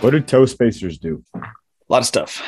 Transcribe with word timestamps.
What 0.00 0.10
do 0.10 0.20
toe 0.20 0.46
spacers 0.46 0.98
do? 0.98 1.24
A 1.34 1.40
lot 1.88 1.98
of 1.98 2.06
stuff. 2.06 2.40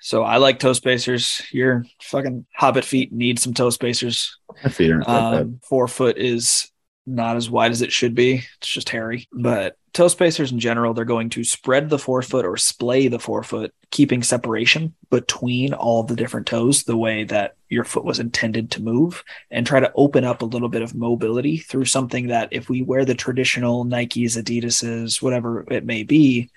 So 0.00 0.22
I 0.22 0.36
like 0.36 0.58
toe 0.58 0.74
spacers. 0.74 1.42
Your 1.50 1.84
fucking 2.02 2.46
hobbit 2.54 2.84
feet 2.84 3.10
need 3.10 3.38
some 3.38 3.54
toe 3.54 3.70
spacers. 3.70 4.38
My 4.62 4.70
feet 4.70 4.90
aren't 4.90 5.06
that 5.06 5.30
bad. 5.30 5.42
Um, 5.42 5.60
forefoot 5.66 6.18
is 6.18 6.69
not 7.06 7.36
as 7.36 7.50
wide 7.50 7.70
as 7.70 7.82
it 7.82 7.92
should 7.92 8.14
be. 8.14 8.44
It's 8.58 8.68
just 8.68 8.88
hairy. 8.88 9.28
But 9.32 9.76
toe 9.92 10.08
spacers 10.08 10.52
in 10.52 10.60
general, 10.60 10.94
they're 10.94 11.04
going 11.04 11.30
to 11.30 11.44
spread 11.44 11.88
the 11.88 11.98
forefoot 11.98 12.44
or 12.44 12.56
splay 12.56 13.08
the 13.08 13.18
forefoot, 13.18 13.74
keeping 13.90 14.22
separation 14.22 14.94
between 15.10 15.72
all 15.72 16.02
the 16.02 16.16
different 16.16 16.46
toes 16.46 16.84
the 16.84 16.96
way 16.96 17.24
that 17.24 17.56
your 17.68 17.84
foot 17.84 18.04
was 18.04 18.20
intended 18.20 18.70
to 18.70 18.82
move 18.82 19.24
and 19.50 19.66
try 19.66 19.80
to 19.80 19.92
open 19.94 20.24
up 20.24 20.42
a 20.42 20.46
little 20.46 20.68
bit 20.68 20.82
of 20.82 20.94
mobility 20.94 21.58
through 21.58 21.84
something 21.84 22.28
that 22.28 22.48
if 22.52 22.68
we 22.68 22.82
wear 22.82 23.04
the 23.04 23.14
traditional 23.14 23.84
Nikes, 23.84 24.36
Adidas's, 24.36 25.20
whatever 25.20 25.64
it 25.72 25.84
may 25.84 26.02
be, 26.02 26.50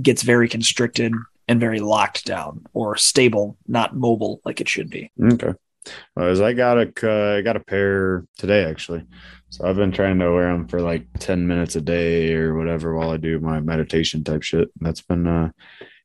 gets 0.00 0.22
very 0.22 0.48
constricted 0.48 1.12
and 1.48 1.60
very 1.60 1.80
locked 1.80 2.26
down 2.26 2.64
or 2.74 2.96
stable, 2.96 3.56
not 3.66 3.96
mobile 3.96 4.40
like 4.44 4.60
it 4.60 4.68
should 4.68 4.90
be. 4.90 5.10
Okay. 5.20 5.54
Well, 6.16 6.28
as 6.28 6.40
I 6.40 6.52
got 6.52 6.78
a, 6.78 6.92
uh, 7.02 7.38
I 7.38 7.42
got 7.42 7.56
a 7.56 7.60
pair 7.60 8.24
today 8.36 8.64
actually. 8.64 9.04
So 9.50 9.66
I've 9.66 9.76
been 9.76 9.92
trying 9.92 10.18
to 10.18 10.30
wear 10.32 10.52
them 10.52 10.68
for 10.68 10.80
like 10.80 11.06
10 11.18 11.46
minutes 11.46 11.76
a 11.76 11.80
day 11.80 12.34
or 12.34 12.54
whatever 12.56 12.94
while 12.94 13.10
I 13.10 13.16
do 13.16 13.40
my 13.40 13.60
meditation 13.60 14.24
type 14.24 14.42
shit. 14.42 14.68
That's 14.80 15.00
been, 15.00 15.26
uh, 15.26 15.50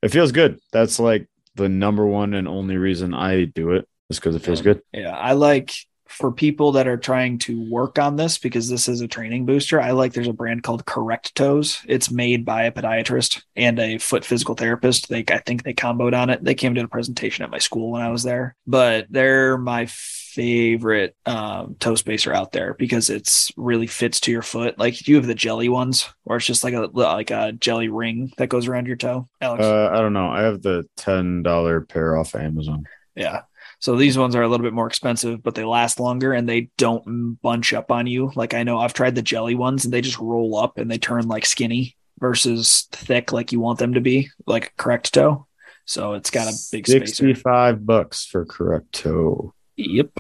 it 0.02 0.12
feels 0.12 0.32
good. 0.32 0.60
That's 0.72 1.00
like 1.00 1.28
the 1.56 1.70
number 1.70 2.06
one 2.06 2.34
and 2.34 2.48
only 2.48 2.78
reason 2.78 3.14
I 3.14 3.46
do 3.46 3.72
it 3.72 3.88
is 4.10 4.20
because 4.20 4.36
it 4.36 4.44
feels 4.44 4.62
good. 4.62 4.82
Yeah, 4.94 5.16
I 5.16 5.34
like 5.34 5.76
for 6.14 6.32
people 6.32 6.72
that 6.74 6.88
are 6.88 6.98
trying 6.98 7.38
to 7.40 7.70
work 7.70 8.00
on 8.00 8.16
this 8.16 8.38
because 8.38 8.70
this 8.70 8.88
is 8.88 9.02
a 9.02 9.08
training 9.08 9.46
booster. 9.46 9.82
I 9.82 9.92
like 9.92 10.14
there's 10.14 10.28
a 10.28 10.34
brand 10.34 10.64
called 10.64 10.86
Correct 10.86 11.34
Toes. 11.36 11.82
It's 11.88 12.12
made 12.12 12.46
by 12.46 12.64
a 12.64 12.72
podiatrist 12.72 13.44
and 13.56 13.80
a 13.80 13.98
foot 13.98 14.24
physical 14.24 14.56
therapist. 14.56 15.10
They 15.10 15.24
I 15.30 15.40
think 15.40 15.64
they 15.64 15.74
comboed 15.74 16.16
on 16.18 16.30
it. 16.30 16.44
They 16.44 16.56
came 16.56 16.76
to 16.76 16.82
a 16.82 16.88
presentation 16.88 17.44
at 17.44 17.52
my 17.52 17.58
school 17.60 17.92
when 17.92 18.02
I 18.02 18.10
was 18.12 18.24
there, 18.24 18.56
but 18.68 19.08
they're 19.10 19.58
my 19.58 19.88
favorite 19.88 21.16
um, 21.26 21.76
toe 21.80 21.96
spacer 21.96 22.34
out 22.34 22.52
there 22.52 22.74
because 22.74 23.10
it's 23.10 23.52
really 23.56 23.88
fits 23.88 24.20
to 24.22 24.32
your 24.32 24.42
foot. 24.42 24.78
Like 24.80 25.08
you 25.08 25.16
have 25.18 25.28
the 25.28 25.36
jelly 25.36 25.70
ones, 25.70 26.10
or 26.26 26.38
it's 26.38 26.46
just 26.46 26.64
like 26.64 26.74
a 26.74 26.90
like 26.94 27.32
a 27.32 27.52
jelly 27.52 27.90
ring 27.90 28.32
that 28.38 28.50
goes 28.50 28.68
around 28.68 28.88
your 28.88 28.96
toe. 28.96 29.28
Alex, 29.42 29.64
Uh, 29.64 29.90
I 29.92 30.00
don't 30.02 30.14
know. 30.14 30.30
I 30.30 30.42
have 30.42 30.62
the 30.62 30.86
$10 30.98 31.88
pair 31.90 32.18
off 32.18 32.36
Amazon. 32.36 32.86
yeah. 33.16 33.42
So 33.84 33.98
these 33.98 34.18
ones 34.18 34.34
are 34.34 34.42
a 34.42 34.48
little 34.48 34.64
bit 34.64 34.72
more 34.72 34.88
expensive, 34.88 35.44
but 35.44 35.56
they 35.56 35.66
last 35.66 36.00
longer 36.00 36.32
and 36.32 36.48
they 36.48 36.70
don't 36.78 37.38
bunch 37.42 37.74
up 37.74 37.92
on 37.92 38.08
you. 38.08 38.32
Like 38.34 38.54
I 38.54 38.64
know 38.64 38.80
I've 38.80 38.94
tried 38.94 39.14
the 39.14 39.22
jelly 39.22 39.56
ones 39.56 39.84
and 39.84 39.94
they 39.94 40.00
just 40.00 40.20
roll 40.20 40.56
up 40.56 40.78
and 40.78 40.90
they 40.90 40.98
turn 40.98 41.28
like 41.28 41.46
skinny 41.46 41.98
versus 42.18 42.88
thick 42.94 43.34
like 43.34 43.52
you 43.52 43.60
want 43.60 43.80
them 43.80 43.96
to 43.96 44.00
be, 44.00 44.30
like 44.48 44.74
correct 44.78 45.14
toe. 45.14 45.48
So 45.84 46.14
it's 46.14 46.30
got 46.30 46.48
a 46.48 46.56
big 46.72 46.88
spacer. 46.88 47.08
65 47.08 47.86
bucks 47.86 48.26
for 48.26 48.46
correct 48.46 48.94
toe. 48.94 49.54
Yep. 49.76 50.18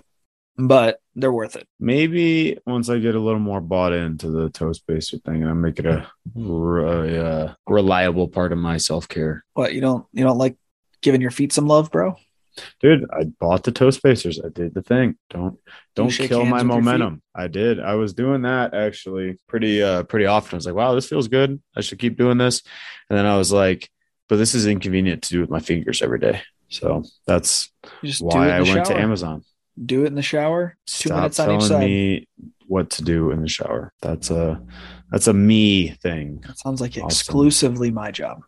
But 0.57 0.99
they're 1.15 1.31
worth 1.31 1.55
it. 1.55 1.65
Maybe 1.79 2.57
once 2.65 2.89
I 2.89 2.99
get 2.99 3.15
a 3.15 3.19
little 3.21 3.39
more 3.39 3.61
bought 3.61 3.93
into 3.93 4.29
the 4.29 4.49
toe 4.49 4.73
spacer 4.73 5.19
thing 5.19 5.41
and 5.41 5.49
I 5.49 5.53
make 5.53 5.79
it 5.79 5.85
a, 5.85 6.05
re- 6.35 7.17
uh, 7.17 7.53
reliable 7.65 8.27
part 8.27 8.51
of 8.51 8.57
my 8.57 8.75
self 8.75 9.07
care. 9.07 9.45
What 9.53 9.73
you 9.73 9.79
don't 9.79 10.05
you 10.11 10.25
don't 10.25 10.37
like 10.37 10.57
giving 11.01 11.21
your 11.21 11.31
feet 11.31 11.53
some 11.53 11.67
love, 11.67 11.91
bro? 11.91 12.17
Dude, 12.79 13.05
I 13.11 13.25
bought 13.39 13.63
the 13.63 13.71
toe 13.71 13.89
spacers. 13.91 14.39
I 14.43 14.49
did 14.49 14.73
the 14.73 14.81
thing. 14.81 15.17
Don't 15.29 15.57
don't 15.95 16.09
kill 16.11 16.45
my 16.45 16.57
with 16.57 16.63
your 16.67 16.75
feet? 16.77 16.83
momentum. 16.83 17.21
I 17.35 17.47
did. 17.47 17.79
I 17.79 17.95
was 17.95 18.13
doing 18.13 18.43
that 18.43 18.73
actually 18.73 19.37
pretty 19.47 19.81
uh 19.81 20.03
pretty 20.03 20.25
often. 20.25 20.55
I 20.55 20.57
was 20.57 20.65
like, 20.65 20.75
wow, 20.75 20.93
this 20.95 21.07
feels 21.09 21.27
good. 21.27 21.61
I 21.75 21.81
should 21.81 21.99
keep 21.99 22.17
doing 22.17 22.37
this. 22.37 22.61
And 23.09 23.17
then 23.17 23.25
I 23.25 23.37
was 23.37 23.51
like, 23.51 23.89
but 24.29 24.35
this 24.37 24.53
is 24.55 24.67
inconvenient 24.67 25.23
to 25.23 25.29
do 25.29 25.41
with 25.41 25.49
my 25.49 25.59
fingers 25.59 26.01
every 26.01 26.19
day. 26.19 26.41
So 26.69 27.03
that's 27.27 27.71
why 28.19 28.49
I 28.49 28.61
went 28.61 28.85
to. 28.87 28.97
Amazon. 28.97 29.43
Do 29.83 30.03
it 30.03 30.07
in 30.07 30.15
the 30.15 30.21
shower. 30.21 30.77
Two 30.85 31.09
Stop 31.09 31.17
minutes 31.17 31.39
on 31.39 31.45
each 31.45 31.67
telling 31.67 31.67
side. 31.67 31.85
me 31.85 32.27
what 32.67 32.91
to 32.91 33.03
do 33.03 33.31
in 33.31 33.41
the 33.41 33.47
shower. 33.49 33.91
That's 34.01 34.29
a 34.29 34.61
that's 35.11 35.27
a 35.27 35.33
me 35.33 35.89
thing. 35.89 36.43
That 36.47 36.57
sounds 36.59 36.79
like 36.81 36.91
Awesome. 36.91 37.05
exclusively 37.07 37.89
my 37.91 38.11
job. 38.11 38.43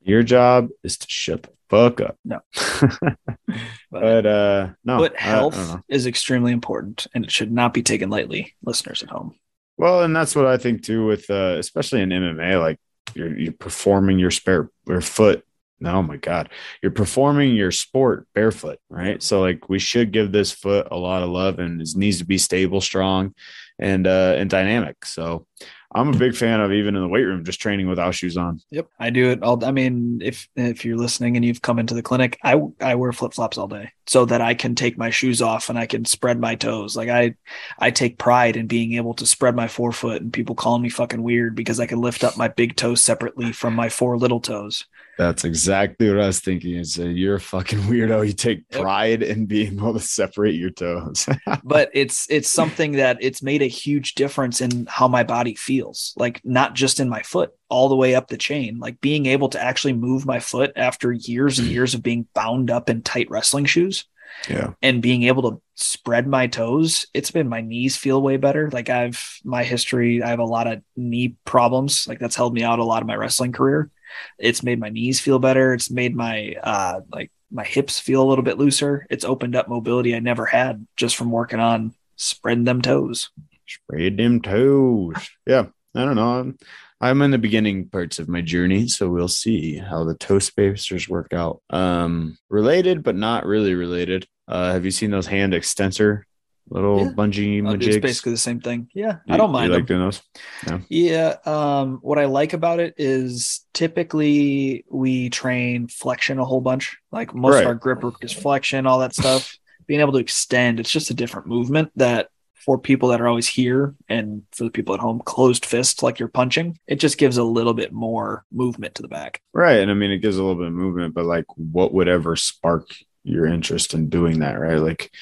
Your 0.00 0.22
job 0.22 0.68
is 0.82 0.98
to 0.98 1.06
shut 1.08 1.42
the 1.42 1.50
fuck 1.68 2.00
up. 2.00 2.16
No. 2.24 2.40
But, 2.80 3.16
but 3.90 4.26
uh 4.26 4.68
no. 4.84 4.98
but 4.98 5.16
health 5.16 5.80
is 5.88 6.06
extremely 6.06 6.52
important 6.52 7.06
and 7.14 7.24
it 7.24 7.30
should 7.30 7.52
not 7.52 7.74
be 7.74 7.82
taken 7.82 8.10
lightly, 8.10 8.54
listeners 8.62 9.02
at 9.02 9.10
home. 9.10 9.34
Well, 9.76 10.02
and 10.02 10.14
that's 10.16 10.34
what 10.34 10.46
I 10.46 10.56
think 10.56 10.82
too, 10.82 11.06
with 11.06 11.28
uh, 11.30 11.56
especially 11.58 12.00
in 12.00 12.08
MMA, 12.08 12.60
like 12.60 12.78
you're 13.14 13.36
you're 13.38 13.52
performing 13.52 14.18
your 14.18 14.30
spare 14.30 14.70
your 14.86 15.00
foot. 15.00 15.44
Oh 15.84 16.02
my 16.02 16.16
god, 16.16 16.48
you're 16.82 16.92
performing 16.92 17.54
your 17.54 17.70
sport 17.70 18.26
barefoot, 18.34 18.78
right? 18.88 19.22
So 19.22 19.42
like 19.42 19.68
we 19.68 19.78
should 19.78 20.10
give 20.12 20.32
this 20.32 20.50
foot 20.50 20.88
a 20.90 20.96
lot 20.96 21.22
of 21.22 21.28
love, 21.28 21.58
and 21.58 21.82
it 21.82 21.90
needs 21.94 22.18
to 22.18 22.24
be 22.24 22.38
stable, 22.38 22.80
strong, 22.80 23.34
and 23.78 24.06
uh, 24.06 24.34
and 24.38 24.48
dynamic. 24.48 25.04
So 25.04 25.46
I'm 25.94 26.08
a 26.08 26.16
big 26.16 26.34
fan 26.34 26.60
of 26.60 26.72
even 26.72 26.96
in 26.96 27.02
the 27.02 27.08
weight 27.08 27.24
room, 27.24 27.44
just 27.44 27.60
training 27.60 27.88
without 27.88 28.14
shoes 28.14 28.36
on. 28.36 28.60
Yep, 28.70 28.88
I 28.98 29.10
do 29.10 29.30
it 29.30 29.42
all. 29.42 29.64
I 29.64 29.70
mean, 29.70 30.20
if 30.22 30.48
if 30.56 30.84
you're 30.84 30.96
listening 30.96 31.36
and 31.36 31.44
you've 31.44 31.62
come 31.62 31.78
into 31.78 31.94
the 31.94 32.02
clinic, 32.02 32.38
I 32.42 32.60
I 32.80 32.96
wear 32.96 33.12
flip 33.12 33.34
flops 33.34 33.56
all 33.56 33.68
day 33.68 33.92
so 34.06 34.24
that 34.24 34.40
I 34.40 34.54
can 34.54 34.74
take 34.74 34.98
my 34.98 35.10
shoes 35.10 35.40
off 35.40 35.68
and 35.70 35.78
I 35.78 35.86
can 35.86 36.04
spread 36.04 36.40
my 36.40 36.54
toes. 36.54 36.96
Like 36.96 37.08
I 37.08 37.34
I 37.78 37.90
take 37.90 38.18
pride 38.18 38.56
in 38.56 38.66
being 38.66 38.94
able 38.94 39.14
to 39.14 39.26
spread 39.26 39.54
my 39.54 39.68
forefoot, 39.68 40.22
and 40.22 40.32
people 40.32 40.54
call 40.54 40.78
me 40.78 40.88
fucking 40.88 41.22
weird 41.22 41.54
because 41.54 41.80
I 41.80 41.86
can 41.86 42.00
lift 42.00 42.24
up 42.24 42.36
my 42.36 42.48
big 42.48 42.76
toes 42.76 43.02
separately 43.02 43.52
from 43.52 43.74
my 43.74 43.88
four 43.88 44.18
little 44.18 44.40
toes. 44.40 44.86
That's 45.18 45.44
exactly 45.44 46.10
what 46.10 46.20
I 46.20 46.26
was 46.26 46.40
thinking. 46.40 46.74
Is 46.76 46.98
uh, 46.98 47.04
you're 47.04 47.36
a 47.36 47.40
fucking 47.40 47.78
weirdo. 47.80 48.26
You 48.26 48.32
take 48.32 48.64
Yep. 48.70 48.82
pride 48.82 49.22
in 49.22 49.46
being 49.46 49.78
able 49.78 49.92
to 49.92 50.00
separate 50.00 50.54
your 50.54 50.70
toes. 50.70 51.28
but 51.64 51.90
it's 51.94 52.26
it's 52.30 52.48
something 52.48 52.92
that 52.92 53.18
it's 53.20 53.42
made 53.42 53.62
a 53.62 53.66
huge 53.66 54.14
difference 54.14 54.60
in 54.60 54.86
how 54.88 55.08
my 55.08 55.22
body 55.22 55.54
feels 55.54 56.14
like 56.16 56.40
not 56.44 56.74
just 56.74 57.00
in 57.00 57.08
my 57.08 57.22
foot 57.22 57.52
all 57.68 57.88
the 57.88 57.96
way 57.96 58.14
up 58.14 58.28
the 58.28 58.36
chain 58.36 58.78
like 58.78 59.00
being 59.00 59.26
able 59.26 59.48
to 59.48 59.62
actually 59.62 59.92
move 59.92 60.26
my 60.26 60.40
foot 60.40 60.72
after 60.76 61.12
years 61.12 61.58
and 61.58 61.68
years 61.68 61.94
of 61.94 62.02
being 62.02 62.26
bound 62.34 62.70
up 62.70 62.88
in 62.88 63.02
tight 63.02 63.28
wrestling 63.30 63.64
shoes 63.64 64.04
yeah. 64.48 64.72
and 64.82 65.02
being 65.02 65.24
able 65.24 65.50
to 65.50 65.60
spread 65.74 66.26
my 66.26 66.46
toes 66.46 67.06
it's 67.14 67.30
been 67.30 67.48
my 67.48 67.60
knees 67.60 67.96
feel 67.96 68.20
way 68.22 68.36
better 68.36 68.70
like 68.70 68.88
i've 68.88 69.38
my 69.44 69.62
history 69.64 70.22
i 70.22 70.28
have 70.28 70.38
a 70.38 70.44
lot 70.44 70.66
of 70.66 70.82
knee 70.96 71.36
problems 71.44 72.06
like 72.06 72.18
that's 72.18 72.36
held 72.36 72.54
me 72.54 72.62
out 72.62 72.78
a 72.78 72.84
lot 72.84 73.02
of 73.02 73.08
my 73.08 73.16
wrestling 73.16 73.52
career 73.52 73.90
it's 74.38 74.62
made 74.62 74.80
my 74.80 74.88
knees 74.88 75.20
feel 75.20 75.38
better 75.38 75.72
it's 75.72 75.90
made 75.90 76.14
my 76.14 76.54
uh 76.62 77.00
like 77.12 77.30
my 77.50 77.64
hips 77.64 77.98
feel 77.98 78.22
a 78.22 78.28
little 78.28 78.44
bit 78.44 78.58
looser 78.58 79.06
it's 79.10 79.24
opened 79.24 79.54
up 79.54 79.68
mobility 79.68 80.14
i 80.14 80.18
never 80.18 80.46
had 80.46 80.86
just 80.96 81.16
from 81.16 81.30
working 81.30 81.60
on 81.60 81.94
spreading 82.16 82.64
them 82.64 82.82
toes 82.82 83.30
Spread 83.66 84.16
them 84.16 84.40
toes. 84.40 85.16
Yeah, 85.46 85.66
I 85.94 86.04
don't 86.04 86.14
know. 86.14 86.40
I'm, 86.40 86.58
I'm 87.00 87.22
in 87.22 87.30
the 87.32 87.38
beginning 87.38 87.88
parts 87.88 88.18
of 88.18 88.28
my 88.28 88.40
journey, 88.40 88.88
so 88.88 89.08
we'll 89.08 89.28
see 89.28 89.76
how 89.76 90.04
the 90.04 90.14
toe 90.14 90.38
spacers 90.38 91.08
work 91.08 91.32
out. 91.32 91.60
Um, 91.70 92.38
related, 92.48 93.02
but 93.02 93.16
not 93.16 93.44
really 93.44 93.74
related. 93.74 94.26
Uh, 94.48 94.72
have 94.72 94.84
you 94.84 94.90
seen 94.92 95.10
those 95.10 95.26
hand 95.26 95.52
extensor 95.52 96.26
little 96.68 96.98
Yeah. 97.06 97.12
bungee 97.12 97.82
it's 97.86 97.98
basically 97.98 98.32
the 98.32 98.38
same 98.38 98.60
thing 98.60 98.88
yeah 98.92 99.18
i 99.28 99.36
don't 99.36 99.52
mind 99.52 99.70
You 99.70 99.78
like 99.78 99.86
them. 99.86 99.98
doing 99.98 100.10
those? 100.10 100.86
Yeah. 100.88 101.36
Um, 101.46 101.98
what 102.02 102.18
I 102.18 102.24
like 102.24 102.52
about 102.54 102.80
it 102.80 102.94
is 102.98 103.64
typically 103.72 104.84
we 104.90 105.30
train 105.30 105.88
flexion 105.88 106.38
a 106.38 106.44
whole 106.44 106.60
bunch. 106.60 106.96
Like 107.12 107.34
most 107.34 107.54
Right. 107.54 107.60
of 107.62 107.66
our 107.68 107.74
grip 107.74 108.02
work 108.02 108.22
is 108.24 108.32
flexion, 108.32 108.86
all 108.86 108.98
that 109.00 109.14
stuff. 109.14 109.56
Being 109.86 110.00
able 110.00 110.12
to 110.14 110.18
extend, 110.18 110.80
it's 110.80 110.90
just 110.90 111.10
a 111.10 111.14
different 111.14 111.46
movement 111.46 111.92
that 111.96 112.28
for 112.54 112.78
people 112.78 113.10
that 113.10 113.20
are 113.20 113.28
always 113.28 113.46
here 113.46 113.94
and 114.08 114.42
for 114.50 114.64
the 114.64 114.70
people 114.70 114.92
at 114.94 115.00
home, 115.00 115.20
closed 115.24 115.64
fist 115.64 116.02
like 116.02 116.18
you're 116.18 116.28
punching, 116.28 116.76
it 116.88 116.96
just 116.96 117.16
gives 117.16 117.36
a 117.36 117.44
little 117.44 117.74
bit 117.74 117.92
more 117.92 118.44
movement 118.52 118.96
to 118.96 119.02
the 119.02 119.08
back. 119.08 119.40
Right, 119.54 119.78
and 119.78 119.90
I 119.90 119.94
mean 119.94 120.10
it 120.10 120.18
gives 120.18 120.36
a 120.36 120.42
little 120.42 120.56
bit 120.58 120.66
of 120.68 120.72
movement, 120.72 121.14
but 121.14 121.24
like, 121.26 121.44
what 121.56 121.94
would 121.94 122.08
ever 122.08 122.34
spark 122.34 122.88
your 123.22 123.46
interest 123.46 123.94
in 123.94 124.08
doing 124.08 124.40
that? 124.40 124.58
Right, 124.58 124.78
like, 124.78 125.12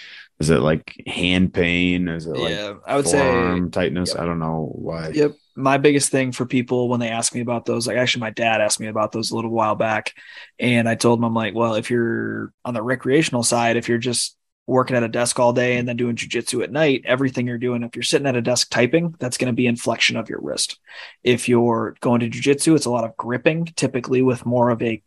is 0.40 0.50
it 0.50 0.60
like 0.60 1.00
hand 1.06 1.54
pain? 1.54 2.08
Is 2.08 2.26
it 2.26 2.36
like 2.36 2.50
yeah. 2.50 2.74
I 2.86 2.96
would 2.96 3.06
say 3.06 3.60
tightness? 3.70 4.12
Yep. 4.14 4.22
I 4.22 4.26
don't 4.26 4.40
know 4.40 4.70
why. 4.74 5.08
Yep. 5.08 5.32
My 5.56 5.78
biggest 5.78 6.10
thing 6.10 6.32
for 6.32 6.44
people 6.44 6.88
when 6.88 6.98
they 6.98 7.08
ask 7.08 7.34
me 7.34 7.40
about 7.40 7.64
those, 7.64 7.86
like 7.86 7.96
actually 7.96 8.22
my 8.22 8.30
dad 8.30 8.60
asked 8.60 8.80
me 8.80 8.88
about 8.88 9.12
those 9.12 9.30
a 9.30 9.36
little 9.36 9.52
while 9.52 9.76
back. 9.76 10.12
And 10.58 10.88
I 10.88 10.96
told 10.96 11.20
him, 11.20 11.24
I'm 11.24 11.34
like, 11.34 11.54
well, 11.54 11.74
if 11.74 11.90
you're 11.90 12.52
on 12.64 12.74
the 12.74 12.82
recreational 12.82 13.44
side, 13.44 13.76
if 13.76 13.88
you're 13.88 13.98
just 13.98 14.36
working 14.66 14.96
at 14.96 15.02
a 15.02 15.08
desk 15.08 15.38
all 15.38 15.52
day 15.52 15.76
and 15.76 15.86
then 15.86 15.96
doing 15.96 16.16
jujitsu 16.16 16.64
at 16.64 16.72
night, 16.72 17.02
everything 17.04 17.46
you're 17.46 17.58
doing, 17.58 17.84
if 17.84 17.94
you're 17.94 18.02
sitting 18.02 18.26
at 18.26 18.34
a 18.34 18.42
desk 18.42 18.68
typing, 18.70 19.14
that's 19.20 19.38
going 19.38 19.52
to 19.52 19.56
be 19.56 19.66
inflection 19.66 20.16
of 20.16 20.28
your 20.28 20.40
wrist. 20.40 20.80
If 21.22 21.48
you're 21.48 21.94
going 22.00 22.20
to 22.20 22.30
jujitsu, 22.30 22.74
it's 22.74 22.86
a 22.86 22.90
lot 22.90 23.04
of 23.04 23.16
gripping, 23.16 23.66
typically 23.76 24.22
with 24.22 24.44
more 24.44 24.70
of 24.70 24.82
a 24.82 25.02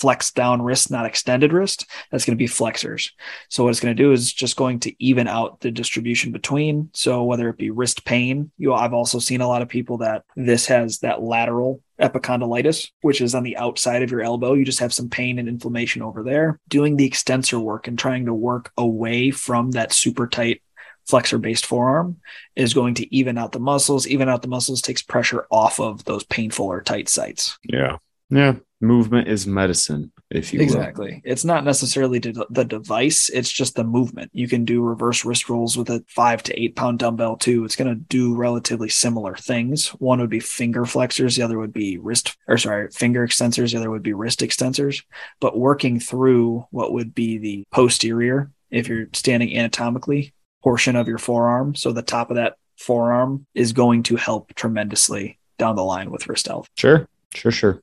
flex 0.00 0.32
down 0.32 0.62
wrist, 0.62 0.90
not 0.90 1.06
extended 1.06 1.52
wrist. 1.52 1.86
That's 2.10 2.24
going 2.24 2.36
to 2.36 2.42
be 2.42 2.46
flexors. 2.46 3.12
So 3.48 3.64
what 3.64 3.70
it's 3.70 3.80
going 3.80 3.94
to 3.94 4.02
do 4.02 4.12
is 4.12 4.32
just 4.32 4.56
going 4.56 4.80
to 4.80 5.04
even 5.04 5.28
out 5.28 5.60
the 5.60 5.70
distribution 5.70 6.32
between. 6.32 6.90
So 6.94 7.24
whether 7.24 7.48
it 7.50 7.58
be 7.58 7.70
wrist 7.70 8.04
pain, 8.04 8.50
you 8.56 8.72
I've 8.72 8.94
also 8.94 9.18
seen 9.18 9.42
a 9.42 9.48
lot 9.48 9.62
of 9.62 9.68
people 9.68 9.98
that 9.98 10.24
this 10.36 10.66
has 10.66 11.00
that 11.00 11.22
lateral 11.22 11.82
epicondylitis, 12.00 12.90
which 13.02 13.20
is 13.20 13.34
on 13.34 13.42
the 13.42 13.58
outside 13.58 14.02
of 14.02 14.10
your 14.10 14.22
elbow. 14.22 14.54
You 14.54 14.64
just 14.64 14.80
have 14.80 14.94
some 14.94 15.10
pain 15.10 15.38
and 15.38 15.48
inflammation 15.48 16.00
over 16.02 16.22
there. 16.22 16.58
Doing 16.68 16.96
the 16.96 17.06
extensor 17.06 17.60
work 17.60 17.86
and 17.86 17.98
trying 17.98 18.26
to 18.26 18.34
work 18.34 18.72
away 18.78 19.30
from 19.30 19.72
that 19.72 19.92
super 19.92 20.26
tight 20.26 20.62
flexor 21.06 21.38
based 21.38 21.66
forearm 21.66 22.16
is 22.56 22.72
going 22.72 22.94
to 22.94 23.14
even 23.14 23.36
out 23.36 23.52
the 23.52 23.60
muscles. 23.60 24.06
Even 24.06 24.28
out 24.28 24.42
the 24.42 24.48
muscles 24.48 24.80
takes 24.80 25.02
pressure 25.02 25.46
off 25.50 25.80
of 25.80 26.04
those 26.04 26.24
painful 26.24 26.66
or 26.66 26.80
tight 26.80 27.08
sites. 27.08 27.58
Yeah. 27.64 27.98
Yeah. 28.30 28.54
Movement 28.82 29.28
is 29.28 29.46
medicine, 29.46 30.10
if 30.30 30.54
you 30.54 30.60
exactly. 30.60 31.12
will. 31.12 31.32
It's 31.32 31.44
not 31.44 31.64
necessarily 31.64 32.18
the 32.18 32.64
device, 32.66 33.28
it's 33.28 33.52
just 33.52 33.74
the 33.74 33.84
movement. 33.84 34.30
You 34.32 34.48
can 34.48 34.64
do 34.64 34.80
reverse 34.80 35.22
wrist 35.22 35.50
rolls 35.50 35.76
with 35.76 35.90
a 35.90 36.02
five 36.08 36.42
to 36.44 36.58
eight 36.58 36.76
pound 36.76 36.98
dumbbell 36.98 37.36
too. 37.36 37.66
It's 37.66 37.76
going 37.76 37.90
to 37.90 37.94
do 37.94 38.34
relatively 38.34 38.88
similar 38.88 39.34
things. 39.36 39.88
One 39.88 40.18
would 40.20 40.30
be 40.30 40.40
finger 40.40 40.86
flexors, 40.86 41.36
the 41.36 41.42
other 41.42 41.58
would 41.58 41.74
be 41.74 41.98
wrist, 41.98 42.36
or 42.48 42.56
sorry, 42.56 42.90
finger 42.90 43.26
extensors, 43.26 43.72
the 43.72 43.78
other 43.78 43.90
would 43.90 44.02
be 44.02 44.14
wrist 44.14 44.40
extensors. 44.40 45.04
But 45.40 45.58
working 45.58 46.00
through 46.00 46.66
what 46.70 46.94
would 46.94 47.14
be 47.14 47.36
the 47.36 47.64
posterior, 47.70 48.50
if 48.70 48.88
you're 48.88 49.08
standing 49.12 49.54
anatomically, 49.54 50.32
portion 50.62 50.96
of 50.96 51.06
your 51.06 51.18
forearm. 51.18 51.74
So 51.74 51.92
the 51.92 52.00
top 52.00 52.30
of 52.30 52.36
that 52.36 52.56
forearm 52.78 53.46
is 53.54 53.72
going 53.72 54.04
to 54.04 54.16
help 54.16 54.54
tremendously 54.54 55.38
down 55.58 55.76
the 55.76 55.84
line 55.84 56.10
with 56.10 56.28
wrist 56.28 56.46
health. 56.46 56.68
Sure, 56.76 57.06
sure, 57.34 57.52
sure. 57.52 57.82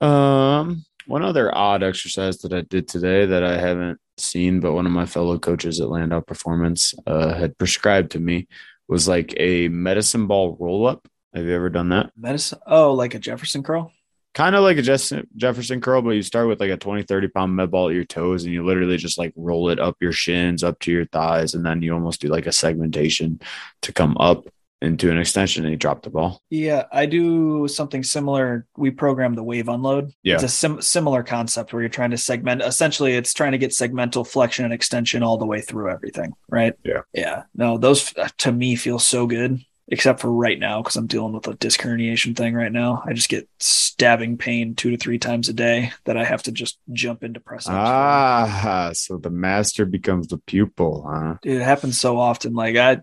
Um, 0.00 0.84
one 1.06 1.22
other 1.22 1.54
odd 1.56 1.82
exercise 1.82 2.38
that 2.38 2.52
I 2.52 2.60
did 2.60 2.86
today 2.86 3.26
that 3.26 3.42
I 3.42 3.58
haven't 3.58 3.98
seen, 4.18 4.60
but 4.60 4.74
one 4.74 4.86
of 4.86 4.92
my 4.92 5.06
fellow 5.06 5.38
coaches 5.38 5.80
at 5.80 5.88
Landau 5.88 6.20
Performance 6.20 6.94
uh, 7.06 7.34
had 7.34 7.56
prescribed 7.56 8.12
to 8.12 8.20
me 8.20 8.46
was 8.88 9.08
like 9.08 9.34
a 9.38 9.68
medicine 9.68 10.26
ball 10.26 10.56
roll 10.58 10.86
up. 10.86 11.08
Have 11.34 11.44
you 11.44 11.54
ever 11.54 11.70
done 11.70 11.90
that? 11.90 12.10
Medicine? 12.16 12.58
Oh, 12.66 12.92
like 12.92 13.14
a 13.14 13.18
Jefferson 13.18 13.62
curl? 13.62 13.92
Kind 14.34 14.54
of 14.54 14.62
like 14.62 14.76
a 14.76 14.82
Jefferson 14.82 15.80
curl, 15.80 16.02
but 16.02 16.10
you 16.10 16.22
start 16.22 16.46
with 16.46 16.60
like 16.60 16.70
a 16.70 16.76
20, 16.76 17.02
30 17.02 17.28
pound 17.28 17.56
med 17.56 17.70
ball 17.70 17.88
at 17.88 17.94
your 17.94 18.04
toes 18.04 18.44
and 18.44 18.52
you 18.52 18.64
literally 18.64 18.96
just 18.96 19.18
like 19.18 19.32
roll 19.36 19.70
it 19.70 19.80
up 19.80 19.96
your 20.00 20.12
shins, 20.12 20.62
up 20.62 20.78
to 20.80 20.92
your 20.92 21.06
thighs. 21.06 21.54
And 21.54 21.64
then 21.64 21.82
you 21.82 21.92
almost 21.92 22.20
do 22.20 22.28
like 22.28 22.46
a 22.46 22.52
segmentation 22.52 23.40
to 23.82 23.92
come 23.92 24.16
up 24.18 24.46
into 24.80 25.10
an 25.10 25.18
extension 25.18 25.64
and 25.64 25.72
he 25.72 25.76
dropped 25.76 26.04
the 26.04 26.10
ball. 26.10 26.40
Yeah, 26.50 26.84
I 26.92 27.06
do 27.06 27.66
something 27.68 28.02
similar. 28.02 28.66
We 28.76 28.90
program 28.90 29.34
the 29.34 29.42
wave 29.42 29.68
unload. 29.68 30.12
Yeah. 30.22 30.34
It's 30.34 30.44
a 30.44 30.48
sim- 30.48 30.82
similar 30.82 31.22
concept 31.22 31.72
where 31.72 31.82
you're 31.82 31.88
trying 31.88 32.10
to 32.12 32.18
segment. 32.18 32.62
Essentially, 32.62 33.14
it's 33.14 33.34
trying 33.34 33.52
to 33.52 33.58
get 33.58 33.70
segmental 33.72 34.26
flexion 34.26 34.64
and 34.64 34.74
extension 34.74 35.22
all 35.22 35.36
the 35.36 35.46
way 35.46 35.60
through 35.60 35.90
everything, 35.90 36.32
right? 36.48 36.74
Yeah. 36.84 37.00
Yeah. 37.12 37.42
No, 37.54 37.78
those 37.78 38.14
to 38.38 38.52
me 38.52 38.76
feel 38.76 38.98
so 39.00 39.26
good, 39.26 39.60
except 39.88 40.20
for 40.20 40.32
right 40.32 40.58
now 40.58 40.82
because 40.82 40.96
I'm 40.96 41.06
dealing 41.06 41.32
with 41.32 41.48
a 41.48 41.54
disc 41.54 41.80
herniation 41.80 42.36
thing 42.36 42.54
right 42.54 42.72
now. 42.72 43.02
I 43.04 43.14
just 43.14 43.28
get 43.28 43.48
stabbing 43.58 44.38
pain 44.38 44.76
two 44.76 44.92
to 44.92 44.96
three 44.96 45.18
times 45.18 45.48
a 45.48 45.52
day 45.52 45.92
that 46.04 46.16
I 46.16 46.24
have 46.24 46.44
to 46.44 46.52
just 46.52 46.78
jump 46.92 47.24
into 47.24 47.40
press. 47.40 47.66
Ah, 47.68 48.90
so 48.94 49.16
the 49.16 49.30
master 49.30 49.84
becomes 49.86 50.28
the 50.28 50.38
pupil, 50.38 51.04
huh? 51.08 51.34
Dude, 51.42 51.60
it 51.60 51.64
happens 51.64 51.98
so 51.98 52.18
often. 52.18 52.54
Like 52.54 52.76
I 52.76 52.98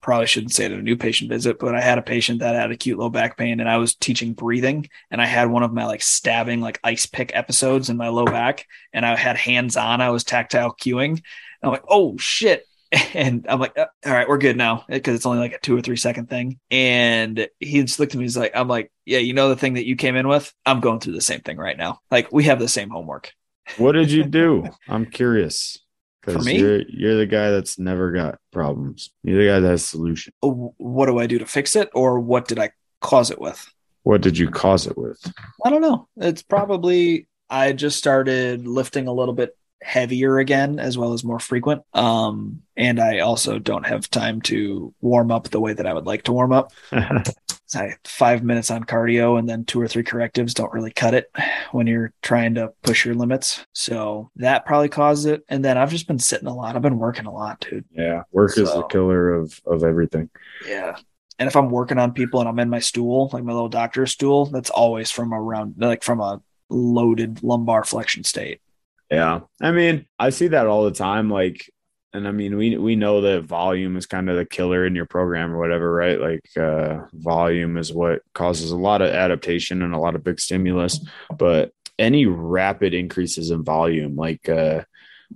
probably 0.00 0.26
shouldn't 0.26 0.52
say 0.52 0.66
it 0.66 0.72
at 0.72 0.78
a 0.78 0.82
new 0.82 0.96
patient 0.96 1.30
visit, 1.30 1.58
but 1.58 1.74
I 1.74 1.80
had 1.80 1.98
a 1.98 2.02
patient 2.02 2.40
that 2.40 2.54
had 2.54 2.70
acute 2.70 2.98
low 2.98 3.10
back 3.10 3.36
pain 3.36 3.60
and 3.60 3.68
I 3.68 3.76
was 3.76 3.94
teaching 3.94 4.32
breathing 4.32 4.88
and 5.10 5.20
I 5.20 5.26
had 5.26 5.50
one 5.50 5.62
of 5.62 5.72
my 5.72 5.86
like 5.86 6.02
stabbing, 6.02 6.60
like 6.60 6.80
ice 6.82 7.06
pick 7.06 7.34
episodes 7.34 7.90
in 7.90 7.96
my 7.96 8.08
low 8.08 8.24
back 8.24 8.66
and 8.92 9.04
I 9.04 9.16
had 9.16 9.36
hands 9.36 9.76
on, 9.76 10.00
I 10.00 10.10
was 10.10 10.24
tactile 10.24 10.74
cueing. 10.74 11.22
I'm 11.62 11.70
like, 11.70 11.84
oh 11.88 12.16
shit. 12.18 12.66
And 13.14 13.46
I'm 13.48 13.60
like, 13.60 13.78
uh, 13.78 13.86
all 14.04 14.12
right, 14.12 14.28
we're 14.28 14.38
good 14.38 14.56
now 14.56 14.84
because 14.88 15.14
it's 15.14 15.26
only 15.26 15.38
like 15.38 15.52
a 15.52 15.60
two 15.60 15.76
or 15.76 15.80
three 15.80 15.96
second 15.96 16.28
thing. 16.28 16.58
And 16.72 17.48
he 17.60 17.82
just 17.82 18.00
looked 18.00 18.14
at 18.14 18.18
me. 18.18 18.24
He's 18.24 18.36
like, 18.36 18.50
I'm 18.52 18.66
like, 18.66 18.90
yeah, 19.04 19.18
you 19.18 19.32
know, 19.32 19.48
the 19.48 19.56
thing 19.56 19.74
that 19.74 19.86
you 19.86 19.94
came 19.94 20.16
in 20.16 20.26
with, 20.26 20.52
I'm 20.66 20.80
going 20.80 20.98
through 20.98 21.12
the 21.12 21.20
same 21.20 21.40
thing 21.40 21.56
right 21.56 21.78
now. 21.78 22.00
Like 22.10 22.32
we 22.32 22.44
have 22.44 22.58
the 22.58 22.66
same 22.66 22.90
homework. 22.90 23.32
What 23.76 23.92
did 23.92 24.10
you 24.10 24.24
do? 24.40 24.64
I'm 24.88 25.06
curious. 25.06 25.78
For 26.22 26.32
Because 26.32 26.52
you're 26.52 26.82
you're 26.82 27.16
the 27.16 27.26
guy 27.26 27.50
that's 27.50 27.78
never 27.78 28.12
got 28.12 28.38
problems. 28.52 29.10
You're 29.22 29.42
the 29.42 29.48
guy 29.48 29.60
that 29.60 29.68
has 29.68 29.84
solution. 29.84 30.32
Oh, 30.42 30.74
What 30.76 31.06
do 31.06 31.18
I 31.18 31.26
do 31.26 31.38
to 31.38 31.46
fix 31.46 31.76
it 31.76 31.88
or 31.94 32.20
what 32.20 32.46
did 32.46 32.58
I 32.58 32.70
cause 33.00 33.30
it 33.30 33.40
with? 33.40 33.66
What 34.02 34.20
did 34.20 34.36
you 34.36 34.50
cause 34.50 34.86
it 34.86 34.96
with? 34.98 35.18
I 35.64 35.70
don't 35.70 35.82
know. 35.82 36.08
It's 36.16 36.42
probably 36.42 37.26
I 37.48 37.72
just 37.72 37.98
started 37.98 38.66
lifting 38.66 39.08
a 39.08 39.12
little 39.12 39.34
bit 39.34 39.56
heavier 39.82 40.38
again 40.38 40.78
as 40.78 40.98
well 40.98 41.14
as 41.14 41.24
more 41.24 41.38
frequent. 41.40 41.82
Um 41.94 42.62
and 42.76 43.00
I 43.00 43.20
also 43.20 43.58
don't 43.58 43.86
have 43.86 44.10
time 44.10 44.42
to 44.42 44.94
warm 45.00 45.30
up 45.30 45.48
the 45.48 45.60
way 45.60 45.72
that 45.72 45.86
I 45.86 45.94
would 45.94 46.06
like 46.06 46.24
to 46.24 46.32
warm 46.32 46.52
up. 46.52 46.72
I, 47.76 47.96
5 48.04 48.42
minutes 48.42 48.70
on 48.70 48.84
cardio 48.84 49.38
and 49.38 49.48
then 49.48 49.64
two 49.64 49.80
or 49.80 49.88
three 49.88 50.02
correctives 50.02 50.54
don't 50.54 50.72
really 50.72 50.92
cut 50.92 51.14
it 51.14 51.30
when 51.72 51.86
you're 51.86 52.12
trying 52.22 52.54
to 52.54 52.72
push 52.82 53.04
your 53.04 53.14
limits. 53.14 53.64
So 53.72 54.30
that 54.36 54.66
probably 54.66 54.88
caused 54.88 55.26
it 55.26 55.44
and 55.48 55.64
then 55.64 55.78
I've 55.78 55.90
just 55.90 56.06
been 56.06 56.18
sitting 56.18 56.48
a 56.48 56.54
lot. 56.54 56.76
I've 56.76 56.82
been 56.82 56.98
working 56.98 57.26
a 57.26 57.32
lot, 57.32 57.60
dude. 57.68 57.84
yeah, 57.92 58.22
work 58.32 58.56
is 58.58 58.72
the 58.72 58.82
killer 58.84 59.32
of 59.32 59.60
of 59.66 59.84
everything. 59.84 60.30
Yeah. 60.66 60.96
And 61.38 61.46
if 61.46 61.56
I'm 61.56 61.70
working 61.70 61.98
on 61.98 62.12
people 62.12 62.40
and 62.40 62.48
I'm 62.48 62.58
in 62.58 62.68
my 62.68 62.80
stool, 62.80 63.30
like 63.32 63.44
my 63.44 63.52
little 63.52 63.70
doctor 63.70 64.04
stool, 64.06 64.46
that's 64.46 64.68
always 64.70 65.10
from 65.10 65.32
around 65.32 65.74
like 65.78 66.02
from 66.02 66.20
a 66.20 66.42
loaded 66.68 67.42
lumbar 67.42 67.84
flexion 67.84 68.24
state. 68.24 68.60
Yeah. 69.10 69.40
I 69.60 69.72
mean, 69.72 70.06
I 70.18 70.30
see 70.30 70.48
that 70.48 70.66
all 70.66 70.84
the 70.84 70.92
time. 70.92 71.30
Like, 71.30 71.70
and 72.12 72.26
I 72.26 72.32
mean, 72.32 72.56
we 72.56 72.76
we 72.76 72.96
know 72.96 73.20
that 73.20 73.44
volume 73.44 73.96
is 73.96 74.06
kind 74.06 74.28
of 74.28 74.36
the 74.36 74.44
killer 74.44 74.84
in 74.84 74.96
your 74.96 75.06
program 75.06 75.52
or 75.52 75.58
whatever, 75.58 75.92
right? 75.92 76.20
Like, 76.20 76.56
uh, 76.56 77.06
volume 77.12 77.76
is 77.76 77.92
what 77.92 78.22
causes 78.34 78.72
a 78.72 78.76
lot 78.76 79.00
of 79.00 79.10
adaptation 79.10 79.82
and 79.82 79.94
a 79.94 79.98
lot 79.98 80.16
of 80.16 80.24
big 80.24 80.40
stimulus. 80.40 80.98
But 81.36 81.72
any 81.98 82.26
rapid 82.26 82.94
increases 82.94 83.50
in 83.50 83.62
volume, 83.62 84.16
like 84.16 84.48
uh, 84.48 84.82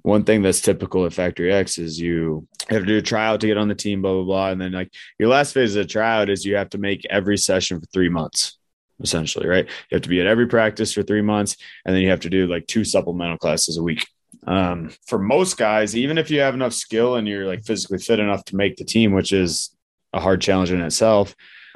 one 0.03 0.25
thing 0.25 0.43
that's 0.43 0.61
typical 0.61 1.07
at 1.07 1.13
Factory 1.13 1.53
X 1.53 1.79
is 1.79 2.01
you 2.01 2.49
have 2.69 2.83
to 2.83 2.87
do 2.87 2.99
a 2.99 3.03
tryout 3.03 3.41
to 3.41 3.47
get 3.47 3.59
on 3.59 3.69
the 3.69 3.75
team, 3.77 4.03
blah 4.03 4.15
blah 4.15 4.25
blah, 4.25 4.51
and 4.51 4.61
then 4.61 4.73
like 4.73 4.93
your 5.19 5.29
last 5.29 5.55
phase 5.55 5.77
of 5.77 5.87
the 5.87 5.89
tryout 5.89 6.29
is 6.29 6.45
you 6.45 6.57
have 6.57 6.71
to 6.71 6.79
make 6.79 7.07
every 7.09 7.39
session 7.39 7.79
for 7.79 7.87
three 7.87 8.09
months, 8.09 8.59
essentially, 9.01 9.47
right? 9.47 9.67
You 9.67 9.95
have 9.95 10.03
to 10.03 10.09
be 10.09 10.21
at 10.21 10.27
every 10.27 10.49
practice 10.49 10.93
for 10.93 11.05
three 11.05 11.23
months, 11.23 11.57
and 11.85 11.95
then 11.95 12.03
you 12.03 12.11
have 12.11 12.21
to 12.21 12.31
do 12.31 12.49
like 12.49 12.67
two 12.67 12.85
supplemental 12.85 13.39
classes 13.39 13.77
a 13.77 13.83
week. 13.83 14.09
Um, 14.47 14.91
for 15.07 15.19
most 15.19 15.57
guys, 15.57 15.97
even 15.97 16.19
if 16.19 16.31
you 16.31 16.41
have 16.41 16.55
enough 16.55 16.75
skill 16.75 17.17
and 17.17 17.27
you're 17.27 17.47
like 17.47 17.65
physically 17.65 17.99
fit 17.99 18.21
enough 18.21 18.45
to 18.47 18.57
make 18.57 18.77
the 18.77 18.85
team, 18.85 19.13
which 19.13 19.33
is 19.33 19.75
a 20.13 20.21
hard 20.21 20.41
challenge 20.41 20.71
in 20.71 20.81
itself, 20.81 21.35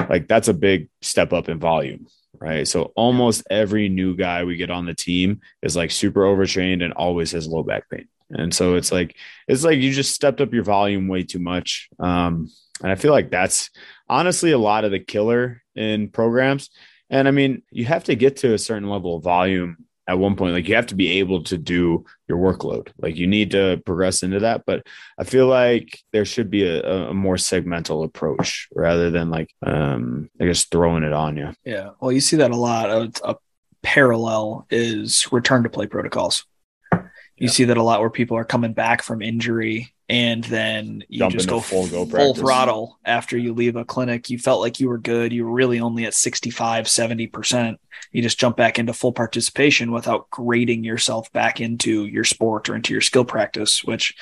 like 0.08 0.28
that's 0.28 0.48
a 0.48 0.54
big 0.54 0.88
step 1.02 1.32
up 1.32 1.48
in 1.48 1.58
volume, 1.58 2.06
right? 2.38 2.68
So 2.68 2.92
almost 2.94 3.46
every 3.50 3.88
new 3.88 4.16
guy 4.16 4.44
we 4.44 4.56
get 4.56 4.70
on 4.70 4.86
the 4.86 4.94
team 4.94 5.40
is 5.62 5.76
like 5.76 5.90
super 5.90 6.24
overtrained 6.24 6.82
and 6.82 6.92
always 6.92 7.32
has 7.32 7.48
low 7.48 7.62
back 7.62 7.88
pain. 7.90 8.08
And 8.30 8.54
so 8.54 8.74
it's 8.74 8.92
like 8.92 9.16
it's 9.46 9.64
like 9.64 9.78
you 9.78 9.92
just 9.92 10.14
stepped 10.14 10.40
up 10.40 10.52
your 10.52 10.64
volume 10.64 11.08
way 11.08 11.22
too 11.22 11.38
much. 11.38 11.88
Um, 11.98 12.50
and 12.82 12.92
I 12.92 12.94
feel 12.94 13.12
like 13.12 13.30
that's 13.30 13.70
honestly 14.08 14.52
a 14.52 14.58
lot 14.58 14.84
of 14.84 14.90
the 14.90 15.00
killer 15.00 15.62
in 15.74 16.10
programs. 16.10 16.70
And 17.10 17.26
I 17.26 17.30
mean, 17.30 17.62
you 17.70 17.86
have 17.86 18.04
to 18.04 18.14
get 18.14 18.36
to 18.38 18.52
a 18.52 18.58
certain 18.58 18.88
level 18.88 19.16
of 19.16 19.24
volume 19.24 19.87
at 20.08 20.18
one 20.18 20.34
point. 20.34 20.54
Like 20.54 20.66
you 20.66 20.74
have 20.74 20.86
to 20.86 20.96
be 20.96 21.18
able 21.20 21.44
to 21.44 21.56
do 21.58 22.04
your 22.26 22.38
workload. 22.38 22.88
Like 22.98 23.16
you 23.16 23.26
need 23.28 23.50
to 23.52 23.80
progress 23.86 24.22
into 24.24 24.40
that. 24.40 24.64
But 24.66 24.84
I 25.18 25.24
feel 25.24 25.46
like 25.46 26.00
there 26.12 26.24
should 26.24 26.50
be 26.50 26.64
a, 26.66 27.10
a 27.10 27.14
more 27.14 27.36
segmental 27.36 28.04
approach 28.04 28.68
rather 28.74 29.10
than 29.10 29.30
like 29.30 29.50
um 29.64 30.30
I 30.40 30.46
guess 30.46 30.64
throwing 30.64 31.04
it 31.04 31.12
on 31.12 31.36
you. 31.36 31.52
Yeah. 31.64 31.90
Well, 32.00 32.10
you 32.10 32.20
see 32.20 32.36
that 32.38 32.50
a 32.50 32.56
lot. 32.56 32.90
A, 32.90 33.12
a 33.24 33.36
parallel 33.82 34.66
is 34.70 35.30
return 35.30 35.62
to 35.62 35.68
play 35.70 35.86
protocols. 35.86 36.44
You 36.92 37.00
Yeah. 37.36 37.48
see 37.50 37.64
that 37.64 37.76
a 37.76 37.82
lot 37.82 38.00
where 38.00 38.10
people 38.10 38.36
are 38.36 38.44
coming 38.44 38.72
back 38.72 39.02
from 39.02 39.22
injury 39.22 39.92
and 40.08 40.42
then 40.44 41.04
you 41.08 41.18
Jump 41.18 41.32
just 41.32 41.48
go 41.48 41.60
full 41.60 41.86
full, 41.86 42.06
go 42.06 42.10
practice. 42.10 42.40
throttle 42.40 42.98
after 43.04 43.36
you 43.36 43.52
leave 43.52 43.76
a 43.76 43.84
clinic. 43.84 44.30
You 44.30 44.38
felt 44.38 44.60
like 44.60 44.80
you 44.80 44.88
were 44.88 44.98
good. 44.98 45.32
You 45.32 45.44
were 45.44 45.52
really 45.52 45.80
only 45.80 46.06
at 46.06 46.14
65, 46.14 46.86
70%. 46.86 47.76
You 48.12 48.22
just 48.22 48.40
jump 48.40 48.56
back 48.56 48.78
into 48.78 48.92
full 48.94 49.12
participation 49.12 49.92
without 49.92 50.30
grading 50.30 50.84
yourself 50.84 51.30
back 51.32 51.60
into 51.60 52.06
your 52.06 52.24
sport 52.24 52.68
or 52.68 52.76
into 52.76 52.94
your 52.94 53.02
skill 53.02 53.24
practice, 53.24 53.84
which 53.84 54.14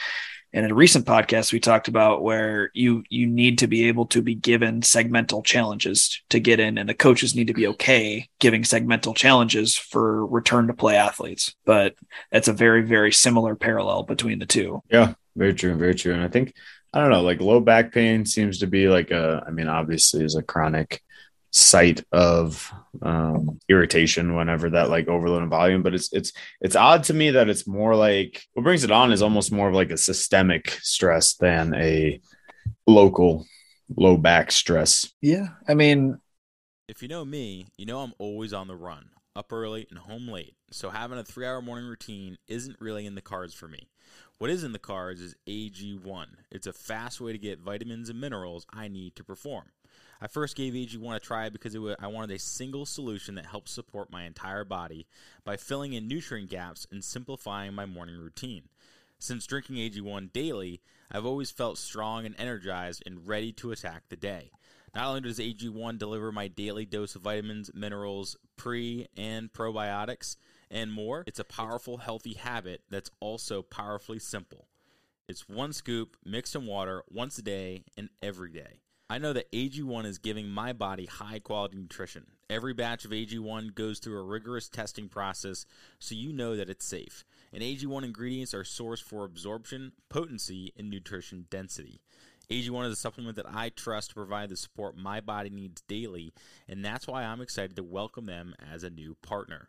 in 0.52 0.68
a 0.68 0.74
recent 0.74 1.04
podcast 1.04 1.52
we 1.52 1.60
talked 1.60 1.86
about 1.86 2.22
where 2.22 2.70
you 2.72 3.04
you 3.08 3.26
need 3.26 3.58
to 3.58 3.66
be 3.66 3.88
able 3.88 4.06
to 4.06 4.22
be 4.22 4.34
given 4.34 4.80
segmental 4.80 5.44
challenges 5.44 6.22
to 6.30 6.40
get 6.40 6.60
in 6.60 6.78
and 6.78 6.88
the 6.88 6.94
coaches 6.94 7.34
need 7.34 7.48
to 7.48 7.52
be 7.52 7.66
okay 7.66 8.28
giving 8.38 8.62
segmental 8.62 9.14
challenges 9.14 9.76
for 9.76 10.24
return 10.26 10.66
to 10.68 10.72
play 10.72 10.96
athletes 10.96 11.54
but 11.66 11.94
that's 12.30 12.48
a 12.48 12.52
very 12.52 12.82
very 12.82 13.12
similar 13.12 13.54
parallel 13.54 14.04
between 14.04 14.38
the 14.38 14.46
two 14.46 14.80
Yeah, 14.88 15.14
very 15.36 15.54
true, 15.54 15.74
very 15.76 15.94
true. 15.94 16.14
And 16.14 16.22
I 16.22 16.28
think 16.28 16.54
I 16.92 17.00
don't 17.00 17.10
know, 17.10 17.22
like 17.22 17.40
low 17.40 17.60
back 17.60 17.92
pain 17.92 18.24
seems 18.26 18.58
to 18.60 18.66
be 18.66 18.88
like 18.88 19.10
a 19.10 19.44
I 19.46 19.50
mean, 19.50 19.68
obviously 19.68 20.24
is 20.24 20.36
a 20.36 20.42
chronic 20.42 21.02
site 21.50 22.04
of 22.12 22.70
um, 23.02 23.58
irritation 23.68 24.36
whenever 24.36 24.70
that 24.70 24.90
like 24.90 25.08
overload 25.08 25.42
and 25.42 25.50
volume. 25.50 25.82
But 25.82 25.94
it's 25.94 26.12
it's 26.12 26.32
it's 26.60 26.76
odd 26.76 27.04
to 27.04 27.14
me 27.14 27.30
that 27.32 27.48
it's 27.48 27.66
more 27.66 27.94
like 27.96 28.42
what 28.54 28.62
brings 28.62 28.84
it 28.84 28.90
on 28.90 29.12
is 29.12 29.22
almost 29.22 29.52
more 29.52 29.68
of 29.68 29.74
like 29.74 29.90
a 29.90 29.96
systemic 29.96 30.70
stress 30.82 31.34
than 31.34 31.74
a 31.74 32.20
local 32.86 33.46
low 33.94 34.16
back 34.16 34.52
stress. 34.52 35.12
Yeah, 35.20 35.48
I 35.68 35.74
mean, 35.74 36.18
if 36.88 37.02
you 37.02 37.08
know 37.08 37.24
me, 37.24 37.66
you 37.76 37.86
know 37.86 38.00
I'm 38.00 38.14
always 38.18 38.52
on 38.52 38.68
the 38.68 38.76
run, 38.76 39.10
up 39.34 39.52
early 39.52 39.86
and 39.90 39.98
home 39.98 40.28
late. 40.28 40.56
So 40.70 40.90
having 40.90 41.18
a 41.18 41.24
three-hour 41.24 41.62
morning 41.62 41.88
routine 41.88 42.38
isn't 42.48 42.76
really 42.80 43.06
in 43.06 43.14
the 43.14 43.22
cards 43.22 43.54
for 43.54 43.68
me. 43.68 43.88
What 44.38 44.50
is 44.50 44.64
in 44.64 44.72
the 44.72 44.78
cards 44.78 45.22
is 45.22 45.34
AG1. 45.46 46.26
It's 46.50 46.66
a 46.66 46.72
fast 46.74 47.22
way 47.22 47.32
to 47.32 47.38
get 47.38 47.58
vitamins 47.58 48.10
and 48.10 48.20
minerals 48.20 48.66
I 48.70 48.86
need 48.86 49.16
to 49.16 49.24
perform. 49.24 49.70
I 50.20 50.26
first 50.26 50.56
gave 50.56 50.74
AG1 50.74 51.16
a 51.16 51.20
try 51.20 51.48
because 51.48 51.76
was, 51.78 51.96
I 51.98 52.08
wanted 52.08 52.34
a 52.34 52.38
single 52.38 52.84
solution 52.84 53.34
that 53.36 53.46
helps 53.46 53.72
support 53.72 54.12
my 54.12 54.24
entire 54.24 54.64
body 54.64 55.06
by 55.42 55.56
filling 55.56 55.94
in 55.94 56.06
nutrient 56.06 56.50
gaps 56.50 56.86
and 56.90 57.02
simplifying 57.02 57.72
my 57.72 57.86
morning 57.86 58.18
routine. 58.18 58.64
Since 59.18 59.46
drinking 59.46 59.76
AG1 59.76 60.34
daily, 60.34 60.82
I've 61.10 61.24
always 61.24 61.50
felt 61.50 61.78
strong 61.78 62.26
and 62.26 62.34
energized 62.38 63.02
and 63.06 63.26
ready 63.26 63.52
to 63.52 63.72
attack 63.72 64.02
the 64.10 64.16
day. 64.16 64.50
Not 64.94 65.06
only 65.06 65.22
does 65.22 65.38
AG1 65.38 65.98
deliver 65.98 66.30
my 66.30 66.48
daily 66.48 66.84
dose 66.84 67.16
of 67.16 67.22
vitamins, 67.22 67.70
minerals, 67.72 68.36
pre 68.58 69.06
and 69.16 69.50
probiotics, 69.50 70.36
and 70.70 70.92
more, 70.92 71.24
it's 71.26 71.38
a 71.38 71.44
powerful, 71.44 71.98
healthy 71.98 72.34
habit 72.34 72.82
that's 72.90 73.10
also 73.20 73.62
powerfully 73.62 74.18
simple. 74.18 74.66
It's 75.28 75.48
one 75.48 75.72
scoop 75.72 76.16
mixed 76.24 76.54
in 76.54 76.66
water 76.66 77.02
once 77.10 77.38
a 77.38 77.42
day 77.42 77.84
and 77.96 78.08
every 78.22 78.52
day. 78.52 78.80
I 79.08 79.18
know 79.18 79.32
that 79.32 79.50
AG1 79.52 80.04
is 80.04 80.18
giving 80.18 80.48
my 80.48 80.72
body 80.72 81.06
high 81.06 81.38
quality 81.38 81.76
nutrition. 81.76 82.26
Every 82.50 82.74
batch 82.74 83.04
of 83.04 83.12
AG1 83.12 83.74
goes 83.74 84.00
through 84.00 84.18
a 84.18 84.24
rigorous 84.24 84.68
testing 84.68 85.08
process 85.08 85.64
so 86.00 86.14
you 86.16 86.32
know 86.32 86.56
that 86.56 86.68
it's 86.68 86.84
safe. 86.84 87.24
And 87.52 87.62
AG1 87.62 88.02
ingredients 88.02 88.52
are 88.52 88.64
sourced 88.64 89.02
for 89.02 89.24
absorption, 89.24 89.92
potency, 90.08 90.72
and 90.76 90.90
nutrition 90.90 91.46
density. 91.50 92.00
AG1 92.50 92.86
is 92.86 92.92
a 92.92 92.96
supplement 92.96 93.36
that 93.36 93.48
I 93.48 93.68
trust 93.68 94.10
to 94.10 94.14
provide 94.14 94.48
the 94.48 94.56
support 94.56 94.96
my 94.96 95.20
body 95.20 95.50
needs 95.50 95.82
daily, 95.82 96.32
and 96.68 96.84
that's 96.84 97.06
why 97.06 97.24
I'm 97.24 97.40
excited 97.40 97.74
to 97.76 97.82
welcome 97.82 98.26
them 98.26 98.54
as 98.72 98.84
a 98.84 98.90
new 98.90 99.16
partner. 99.22 99.68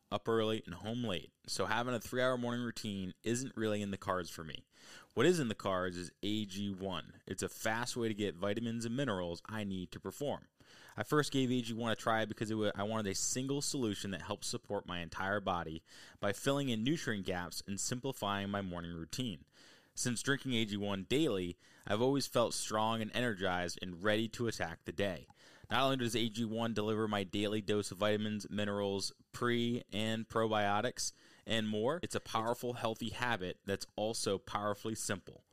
up 0.11 0.27
early 0.27 0.61
and 0.65 0.75
home 0.75 1.03
late, 1.03 1.31
so 1.47 1.65
having 1.65 1.93
a 1.93 1.99
three 1.99 2.21
hour 2.21 2.37
morning 2.37 2.63
routine 2.63 3.13
isn't 3.23 3.55
really 3.55 3.81
in 3.81 3.91
the 3.91 3.97
cards 3.97 4.29
for 4.29 4.43
me. 4.43 4.65
What 5.13 5.25
is 5.25 5.39
in 5.39 5.47
the 5.47 5.55
cards 5.55 5.97
is 5.97 6.11
AG1. 6.23 7.01
It's 7.27 7.43
a 7.43 7.49
fast 7.49 7.97
way 7.97 8.07
to 8.07 8.13
get 8.13 8.35
vitamins 8.35 8.85
and 8.85 8.95
minerals 8.95 9.41
I 9.45 9.63
need 9.63 9.91
to 9.91 9.99
perform. 9.99 10.47
I 10.97 11.03
first 11.03 11.31
gave 11.31 11.49
AG1 11.49 11.91
a 11.91 11.95
try 11.95 12.25
because 12.25 12.53
was, 12.53 12.71
I 12.75 12.83
wanted 12.83 13.11
a 13.11 13.15
single 13.15 13.61
solution 13.61 14.11
that 14.11 14.21
helps 14.21 14.47
support 14.47 14.87
my 14.87 14.99
entire 14.99 15.39
body 15.39 15.83
by 16.19 16.33
filling 16.33 16.69
in 16.69 16.83
nutrient 16.83 17.25
gaps 17.25 17.63
and 17.67 17.79
simplifying 17.79 18.49
my 18.49 18.61
morning 18.61 18.93
routine. 18.93 19.45
Since 19.95 20.21
drinking 20.21 20.53
AG1 20.53 21.07
daily, 21.07 21.57
I've 21.87 22.01
always 22.01 22.27
felt 22.27 22.53
strong 22.53 23.01
and 23.01 23.11
energized 23.13 23.79
and 23.81 24.03
ready 24.03 24.27
to 24.29 24.47
attack 24.47 24.79
the 24.85 24.91
day. 24.91 25.27
Not 25.71 25.83
only 25.83 25.97
does 25.97 26.15
AG1 26.15 26.73
deliver 26.73 27.07
my 27.07 27.23
daily 27.23 27.61
dose 27.61 27.91
of 27.91 27.97
vitamins, 27.99 28.45
minerals, 28.49 29.13
pre 29.31 29.83
and 29.93 30.27
probiotics, 30.27 31.13
and 31.47 31.65
more, 31.67 32.01
it's 32.03 32.13
a 32.13 32.19
powerful, 32.19 32.73
healthy 32.73 33.09
habit 33.09 33.57
that's 33.65 33.87
also 33.95 34.37
powerfully 34.37 34.95
simple. 34.95 35.45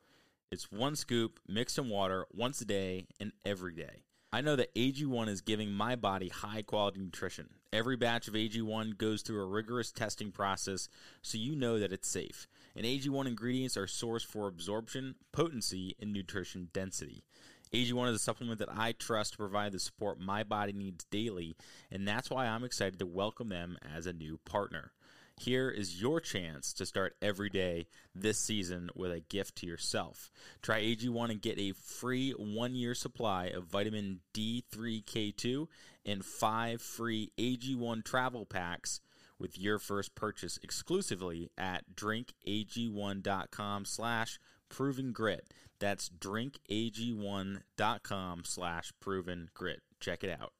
It's 0.50 0.72
one 0.72 0.96
scoop 0.96 1.38
mixed 1.46 1.78
in 1.78 1.88
water 1.88 2.26
once 2.32 2.60
a 2.60 2.64
day 2.64 3.06
and 3.20 3.30
every 3.44 3.74
day. 3.76 4.02
I 4.32 4.40
know 4.40 4.56
that 4.56 4.74
AG1 4.74 5.28
is 5.28 5.40
giving 5.40 5.70
my 5.70 5.94
body 5.94 6.28
high 6.28 6.62
quality 6.62 6.98
nutrition. 6.98 7.48
Every 7.72 7.96
batch 7.96 8.28
of 8.28 8.34
AG1 8.34 8.98
goes 8.98 9.22
through 9.22 9.40
a 9.40 9.46
rigorous 9.46 9.92
testing 9.92 10.32
process 10.32 10.88
so 11.22 11.38
you 11.38 11.54
know 11.54 11.78
that 11.78 11.92
it's 11.92 12.08
safe. 12.08 12.48
And 12.74 12.84
AG1 12.84 13.26
ingredients 13.26 13.76
are 13.76 13.86
sourced 13.86 14.26
for 14.26 14.48
absorption, 14.48 15.14
potency, 15.32 15.94
and 16.00 16.12
nutrition 16.12 16.68
density. 16.72 17.24
AG1 17.72 18.08
is 18.08 18.16
a 18.16 18.18
supplement 18.18 18.58
that 18.60 18.72
I 18.72 18.92
trust 18.92 19.32
to 19.32 19.38
provide 19.38 19.72
the 19.72 19.78
support 19.78 20.20
my 20.20 20.42
body 20.42 20.72
needs 20.72 21.04
daily, 21.04 21.56
and 21.90 22.06
that's 22.06 22.30
why 22.30 22.46
I'm 22.46 22.64
excited 22.64 22.98
to 22.98 23.06
welcome 23.06 23.48
them 23.48 23.76
as 23.94 24.06
a 24.06 24.12
new 24.12 24.38
partner. 24.44 24.92
Here 25.38 25.70
is 25.70 26.00
your 26.00 26.20
chance 26.20 26.72
to 26.74 26.86
start 26.86 27.14
every 27.22 27.48
day 27.48 27.86
this 28.12 28.38
season 28.38 28.90
with 28.96 29.12
a 29.12 29.20
gift 29.20 29.56
to 29.56 29.66
yourself. 29.66 30.32
Try 30.62 30.82
AG1 30.82 31.30
and 31.30 31.40
get 31.40 31.58
a 31.58 31.72
free 31.72 32.32
one 32.32 32.74
year 32.74 32.94
supply 32.94 33.46
of 33.46 33.66
vitamin 33.66 34.20
D3K2 34.34 35.68
and 36.04 36.24
five 36.24 36.82
free 36.82 37.30
AG1 37.38 38.04
travel 38.04 38.46
packs 38.46 39.00
with 39.38 39.56
your 39.58 39.78
first 39.78 40.16
purchase 40.16 40.58
exclusively 40.62 41.50
at 41.56 41.94
drinkag1.com 41.94 43.84
slash 43.84 44.40
proven 44.68 45.12
grit. 45.12 45.46
That's 45.80 46.08
drinkag1.com 46.08 48.42
slash 48.44 48.92
proven 49.00 49.48
grit. 49.54 49.80
Check 50.00 50.24
it 50.24 50.40
out. 50.40 50.52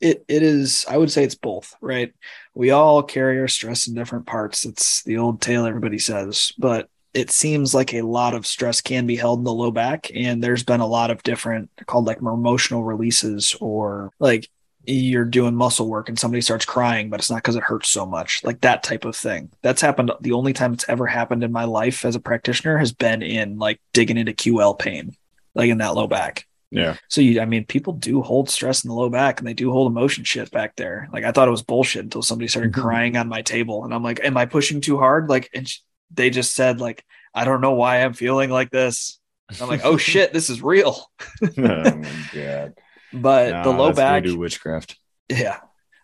It 0.00 0.24
it 0.28 0.44
is 0.44 0.86
I 0.88 0.96
would 0.96 1.10
say 1.10 1.24
it's 1.24 1.34
both, 1.34 1.74
right? 1.80 2.14
We 2.54 2.70
all 2.70 3.02
carry 3.02 3.40
our 3.40 3.48
stress 3.48 3.88
in 3.88 3.94
different 3.94 4.26
parts. 4.26 4.64
It's 4.64 5.02
the 5.02 5.18
old 5.18 5.40
tale 5.40 5.66
everybody 5.66 5.98
says, 5.98 6.52
but 6.56 6.88
it 7.14 7.30
seems 7.30 7.74
like 7.74 7.94
a 7.94 8.02
lot 8.02 8.34
of 8.34 8.46
stress 8.46 8.80
can 8.80 9.06
be 9.06 9.16
held 9.16 9.40
in 9.40 9.44
the 9.44 9.52
low 9.52 9.72
back 9.72 10.10
and 10.14 10.42
there's 10.42 10.62
been 10.62 10.80
a 10.80 10.86
lot 10.86 11.10
of 11.10 11.22
different 11.22 11.70
called 11.86 12.06
like 12.06 12.18
emotional 12.18 12.84
releases 12.84 13.56
or 13.60 14.10
like 14.20 14.48
you're 14.88 15.24
doing 15.24 15.54
muscle 15.54 15.88
work 15.88 16.08
and 16.08 16.18
somebody 16.18 16.40
starts 16.40 16.64
crying, 16.64 17.10
but 17.10 17.20
it's 17.20 17.30
not 17.30 17.36
because 17.36 17.56
it 17.56 17.62
hurts 17.62 17.90
so 17.90 18.06
much, 18.06 18.42
like 18.42 18.60
that 18.62 18.82
type 18.82 19.04
of 19.04 19.14
thing. 19.14 19.50
That's 19.62 19.82
happened. 19.82 20.12
The 20.20 20.32
only 20.32 20.52
time 20.52 20.72
it's 20.72 20.88
ever 20.88 21.06
happened 21.06 21.44
in 21.44 21.52
my 21.52 21.64
life 21.64 22.04
as 22.04 22.16
a 22.16 22.20
practitioner 22.20 22.78
has 22.78 22.92
been 22.92 23.22
in 23.22 23.58
like 23.58 23.80
digging 23.92 24.16
into 24.16 24.32
QL 24.32 24.78
pain, 24.78 25.14
like 25.54 25.68
in 25.70 25.78
that 25.78 25.94
low 25.94 26.06
back. 26.06 26.46
Yeah. 26.70 26.96
So 27.08 27.20
you, 27.20 27.40
I 27.40 27.44
mean, 27.44 27.64
people 27.64 27.94
do 27.94 28.22
hold 28.22 28.50
stress 28.50 28.84
in 28.84 28.88
the 28.88 28.94
low 28.94 29.08
back 29.08 29.40
and 29.40 29.48
they 29.48 29.54
do 29.54 29.70
hold 29.70 29.90
emotion 29.90 30.24
shit 30.24 30.50
back 30.50 30.76
there. 30.76 31.08
Like 31.12 31.24
I 31.24 31.32
thought 31.32 31.48
it 31.48 31.52
was 31.52 31.62
bullshit 31.62 32.04
until 32.04 32.22
somebody 32.22 32.48
started 32.48 32.72
mm-hmm. 32.72 32.80
crying 32.80 33.16
on 33.16 33.28
my 33.28 33.42
table, 33.42 33.84
and 33.84 33.94
I'm 33.94 34.02
like, 34.02 34.20
"Am 34.22 34.36
I 34.36 34.46
pushing 34.46 34.80
too 34.80 34.98
hard?" 34.98 35.28
Like, 35.28 35.50
and 35.54 35.70
they 36.12 36.30
just 36.30 36.54
said, 36.54 36.80
"Like, 36.80 37.04
I 37.34 37.44
don't 37.44 37.60
know 37.60 37.72
why 37.72 38.02
I'm 38.02 38.12
feeling 38.12 38.50
like 38.50 38.70
this." 38.70 39.18
And 39.48 39.60
I'm 39.60 39.68
like, 39.68 39.84
"Oh 39.84 39.96
shit, 39.98 40.32
this 40.32 40.50
is 40.50 40.62
real." 40.62 41.10
oh 41.42 41.50
my 41.56 42.28
god. 42.34 42.74
But 43.12 43.50
no, 43.50 43.62
the 43.64 43.70
low 43.70 43.92
back 43.92 44.24
witchcraft. 44.26 44.98
Yeah. 45.28 45.58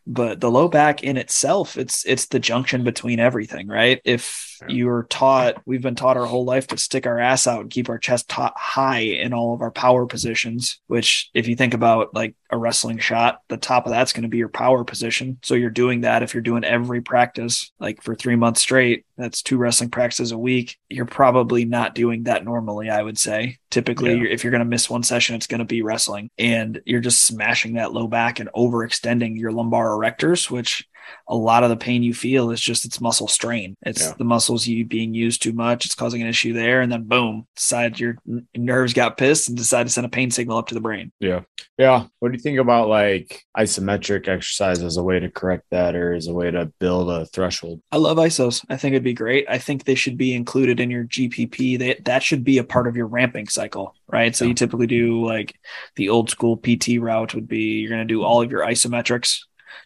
But 0.07 0.41
the 0.41 0.51
low 0.51 0.69
back 0.69 1.03
in 1.03 1.17
itself, 1.17 1.79
it's 1.79 2.05
it's 2.05 2.27
the 2.27 2.39
junction 2.39 2.85
between 2.85 3.21
everything, 3.21 3.69
right? 3.69 4.01
If 4.05 4.54
you're 4.69 5.05
taught, 5.05 5.61
we've 5.67 5.83
been 5.83 5.95
taught 5.95 6.17
our 6.17 6.27
whole 6.27 6.45
life 6.45 6.67
to 6.69 6.79
stick 6.79 7.07
our 7.07 7.19
ass 7.19 7.47
out 7.47 7.61
and 7.61 7.71
keep 7.71 7.89
our 7.89 7.99
chest 7.99 8.31
high 8.33 9.01
in 9.01 9.33
all 9.33 9.55
of 9.55 9.63
our 9.63 9.71
power 9.71 10.07
positions, 10.07 10.81
which 10.87 11.31
if 11.35 11.49
you 11.49 11.57
think 11.57 11.75
about 11.75 12.15
like 12.15 12.35
a 12.51 12.57
wrestling 12.57 12.99
shot, 12.99 13.41
the 13.49 13.57
top 13.57 13.87
of 13.87 13.91
that's 13.93 14.13
going 14.13 14.23
to 14.23 14.29
be 14.29 14.39
your 14.39 14.49
power 14.49 14.85
position. 14.85 15.39
So 15.43 15.55
you're 15.55 15.71
doing 15.71 16.03
that 16.03 16.23
if 16.23 16.35
you're 16.35 16.43
doing 16.43 16.65
every 16.65 17.01
practice 17.01 17.73
like 17.79 18.03
for 18.03 18.15
3 18.15 18.37
months 18.37 18.61
straight, 18.61 19.05
that's 19.17 19.43
two 19.43 19.57
wrestling 19.57 19.91
practices 19.91 20.33
a 20.33 20.39
week. 20.39 20.79
You're 20.89 21.05
probably 21.05 21.65
not 21.65 21.95
doing 21.95 22.25
that 22.25 22.45
normally, 22.45 22.91
I 22.91 23.03
would 23.03 23.19
say. 23.19 23.59
Typically, 23.71 24.11
yeah. 24.11 24.17
you're, 24.17 24.27
if 24.29 24.45
you're 24.45 24.51
going 24.51 24.61
to 24.61 24.65
miss 24.65 24.91
one 24.91 25.03
session, 25.03 25.37
it's 25.37 25.47
going 25.47 25.61
to 25.61 25.65
be 25.65 25.83
wrestling. 25.83 26.31
And 26.39 26.81
you're 26.85 27.01
just 27.01 27.25
smashing 27.25 27.75
that 27.75 27.93
low 27.93 28.09
back 28.09 28.41
and 28.41 28.51
overextending 28.57 29.39
your 29.39 29.53
lumbar 29.53 29.91
erectors, 29.91 30.51
which 30.51 30.89
a 31.29 31.37
lot 31.37 31.63
of 31.65 31.71
the 31.71 31.77
pain 31.77 32.03
you 32.03 32.15
feel 32.15 32.51
is 32.51 32.61
just 32.61 32.85
it's 32.85 33.01
muscle 33.01 33.29
strain. 33.29 33.77
It's 33.83 34.03
Yeah. 34.03 34.13
the 34.19 34.25
muscles 34.25 34.67
you 34.67 34.85
being 34.85 35.15
used 35.15 35.43
too 35.43 35.53
much. 35.53 35.85
It's 35.87 35.95
causing 35.95 36.23
an 36.23 36.29
issue 36.29 36.53
there, 36.53 36.81
and 36.81 36.91
then 36.93 37.05
boom, 37.05 37.47
decide 37.57 37.99
your 37.99 38.17
nerves 38.57 38.93
got 38.93 39.17
pissed 39.17 39.49
and 39.49 39.57
decide 39.57 39.85
to 39.87 39.93
send 39.93 40.05
a 40.07 40.11
pain 40.11 40.31
signal 40.31 40.59
up 40.59 40.69
to 40.69 40.75
the 40.75 40.81
brain. 40.81 41.13
Yeah. 41.21 41.41
Yeah. 41.79 42.07
What 42.21 42.31
do 42.31 42.37
you 42.37 42.43
think 42.43 42.59
about 42.59 42.89
like 42.89 43.43
isometric 43.57 44.29
exercise 44.29 44.83
as 44.83 44.97
a 44.97 45.03
way 45.03 45.19
to 45.19 45.31
correct 45.31 45.65
that 45.71 45.97
or 45.97 46.13
as 46.13 46.29
a 46.29 46.33
way 46.35 46.51
to 46.51 46.73
build 46.79 47.11
a 47.11 47.27
threshold? 47.27 47.81
I 47.91 47.97
love 47.97 48.17
ISOs. 48.19 48.65
I 48.69 48.77
think 48.77 48.93
it'd 48.93 49.03
be 49.03 49.13
great. 49.15 49.47
I 49.49 49.59
think 49.59 49.85
they 49.85 49.95
should 49.97 50.17
be 50.17 50.35
included 50.35 50.79
in 50.81 50.91
your 50.91 51.05
GPP. 51.05 51.79
They, 51.79 51.95
that 52.05 52.23
should 52.23 52.45
be 52.45 52.59
a 52.59 52.65
part 52.65 52.87
of 52.87 52.97
your 52.97 53.07
ramping 53.07 53.49
cycle, 53.49 53.95
right? 54.09 54.35
So 54.37 54.45
Yeah. 54.45 54.51
you 54.51 54.55
typically 54.55 54.87
do 54.87 55.25
like 55.27 55.55
the 55.97 56.09
old 56.11 56.31
school 56.31 56.57
PT 56.57 56.99
route 57.01 57.35
would 57.35 57.49
be 57.49 57.81
you're 57.81 57.91
going 57.91 58.07
to 58.07 58.13
do 58.15 58.23
all 58.23 58.43
of 58.43 58.51
your 58.51 58.61
isometrics, 58.63 59.41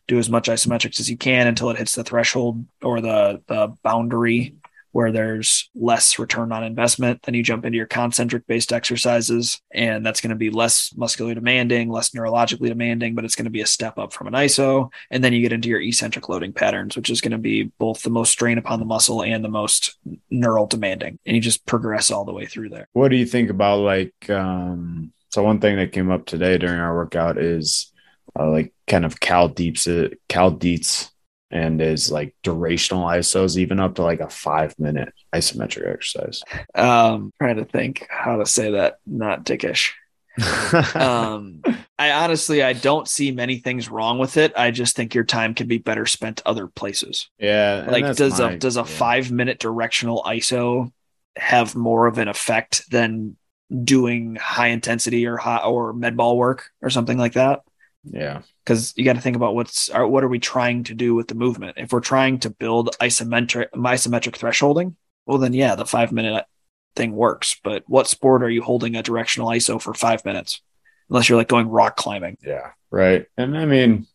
do 0.06 0.18
as 0.18 0.28
much 0.28 0.48
isometrics 0.48 1.00
as 1.00 1.10
you 1.10 1.16
can 1.16 1.46
until 1.46 1.70
it 1.70 1.78
hits 1.78 1.94
the 1.94 2.04
threshold 2.04 2.64
or 2.82 3.00
the 3.00 3.42
the 3.46 3.74
boundary 3.82 4.54
where 4.92 5.12
there's 5.12 5.70
less 5.74 6.18
return 6.18 6.50
on 6.50 6.64
investment. 6.64 7.22
Then 7.22 7.34
you 7.34 7.42
jump 7.42 7.64
into 7.64 7.76
your 7.76 7.86
concentric 7.86 8.46
based 8.46 8.72
exercises, 8.72 9.60
and 9.70 10.04
that's 10.04 10.20
going 10.20 10.30
to 10.30 10.36
be 10.36 10.50
less 10.50 10.92
muscularly 10.96 11.34
demanding, 11.34 11.90
less 11.90 12.10
neurologically 12.10 12.68
demanding, 12.68 13.14
but 13.14 13.24
it's 13.24 13.36
going 13.36 13.44
to 13.44 13.50
be 13.50 13.60
a 13.60 13.66
step 13.66 13.98
up 13.98 14.12
from 14.12 14.26
an 14.26 14.32
ISO. 14.32 14.90
And 15.10 15.22
then 15.22 15.32
you 15.32 15.42
get 15.42 15.52
into 15.52 15.68
your 15.68 15.80
eccentric 15.80 16.28
loading 16.28 16.52
patterns, 16.52 16.96
which 16.96 17.10
is 17.10 17.20
going 17.20 17.32
to 17.32 17.38
be 17.38 17.64
both 17.78 18.02
the 18.02 18.10
most 18.10 18.32
strain 18.32 18.58
upon 18.58 18.80
the 18.80 18.86
muscle 18.86 19.22
and 19.22 19.44
the 19.44 19.48
most 19.48 19.96
neural 20.30 20.66
demanding. 20.66 21.18
And 21.26 21.36
you 21.36 21.42
just 21.42 21.66
progress 21.66 22.10
all 22.10 22.24
the 22.24 22.32
way 22.32 22.46
through 22.46 22.70
there. 22.70 22.88
What 22.92 23.10
do 23.10 23.16
you 23.16 23.26
think 23.26 23.50
about 23.50 23.80
like 23.80 24.30
um 24.30 25.12
so 25.30 25.42
one 25.42 25.60
thing 25.60 25.76
that 25.76 25.92
came 25.92 26.10
up 26.10 26.24
today 26.24 26.56
during 26.56 26.80
our 26.80 26.94
workout 26.94 27.38
is 27.38 27.92
uh, 28.38 28.50
like 28.50 28.72
kind 28.86 29.04
of 29.04 29.20
cal 29.20 29.48
deeps 29.48 29.88
cal 30.28 30.50
dietz 30.50 31.10
and 31.50 31.80
is 31.80 32.10
like 32.12 32.34
durational 32.44 33.06
isos 33.16 33.56
even 33.56 33.80
up 33.80 33.94
to 33.94 34.02
like 34.02 34.20
a 34.20 34.28
five 34.28 34.78
minute 34.78 35.12
isometric 35.34 35.90
exercise 35.92 36.42
Um, 36.74 37.32
trying 37.40 37.56
to 37.56 37.64
think 37.64 38.06
how 38.10 38.36
to 38.36 38.46
say 38.46 38.72
that 38.72 38.98
not 39.06 39.44
dickish. 39.44 39.92
Um, 40.94 41.62
I 41.98 42.12
honestly, 42.12 42.62
I 42.62 42.72
don't 42.74 43.08
see 43.08 43.32
many 43.32 43.58
things 43.58 43.90
wrong 43.90 44.18
with 44.18 44.36
it. 44.36 44.52
I 44.56 44.70
just 44.70 44.94
think 44.94 45.12
your 45.14 45.24
time 45.24 45.52
can 45.54 45.66
be 45.66 45.78
better 45.78 46.06
spent 46.06 46.42
other 46.46 46.68
places. 46.68 47.28
yeah 47.40 47.86
like 47.90 48.14
does 48.14 48.38
my- 48.38 48.52
a 48.52 48.56
does 48.56 48.76
a 48.76 48.80
yeah. 48.80 48.84
five 48.86 49.32
minute 49.32 49.58
durational 49.58 50.22
iso 50.24 50.92
have 51.36 51.74
more 51.74 52.06
of 52.06 52.18
an 52.18 52.28
effect 52.28 52.88
than 52.90 53.36
doing 53.84 54.36
high 54.36 54.68
intensity 54.68 55.26
or 55.26 55.36
high 55.36 55.58
or 55.58 55.92
med 55.92 56.16
ball 56.16 56.36
work 56.36 56.70
or 56.82 56.90
something 56.90 57.18
like 57.18 57.32
that 57.34 57.60
yeah 58.04 58.42
because 58.64 58.92
you 58.96 59.04
got 59.04 59.14
to 59.14 59.20
think 59.20 59.36
about 59.36 59.54
what's 59.54 59.88
are, 59.90 60.06
what 60.06 60.22
are 60.24 60.28
we 60.28 60.38
trying 60.38 60.84
to 60.84 60.94
do 60.94 61.14
with 61.14 61.28
the 61.28 61.34
movement 61.34 61.76
if 61.78 61.92
we're 61.92 62.00
trying 62.00 62.38
to 62.38 62.48
build 62.50 62.96
isometric 63.00 63.68
isometric 63.72 64.38
thresholding 64.38 64.94
well 65.26 65.38
then 65.38 65.52
yeah 65.52 65.74
the 65.74 65.84
five 65.84 66.12
minute 66.12 66.44
thing 66.96 67.12
works 67.12 67.56
but 67.64 67.82
what 67.86 68.06
sport 68.06 68.42
are 68.42 68.48
you 68.50 68.62
holding 68.62 68.94
a 68.96 69.02
durational 69.02 69.54
iso 69.56 69.80
for 69.82 69.92
five 69.94 70.24
minutes 70.24 70.62
unless 71.10 71.28
you're 71.28 71.38
like 71.38 71.48
going 71.48 71.68
rock 71.68 71.96
climbing 71.96 72.36
Yeah, 72.42 72.70
right. 72.90 73.26
And 73.36 73.56
I 73.58 73.64
mean, 73.64 74.06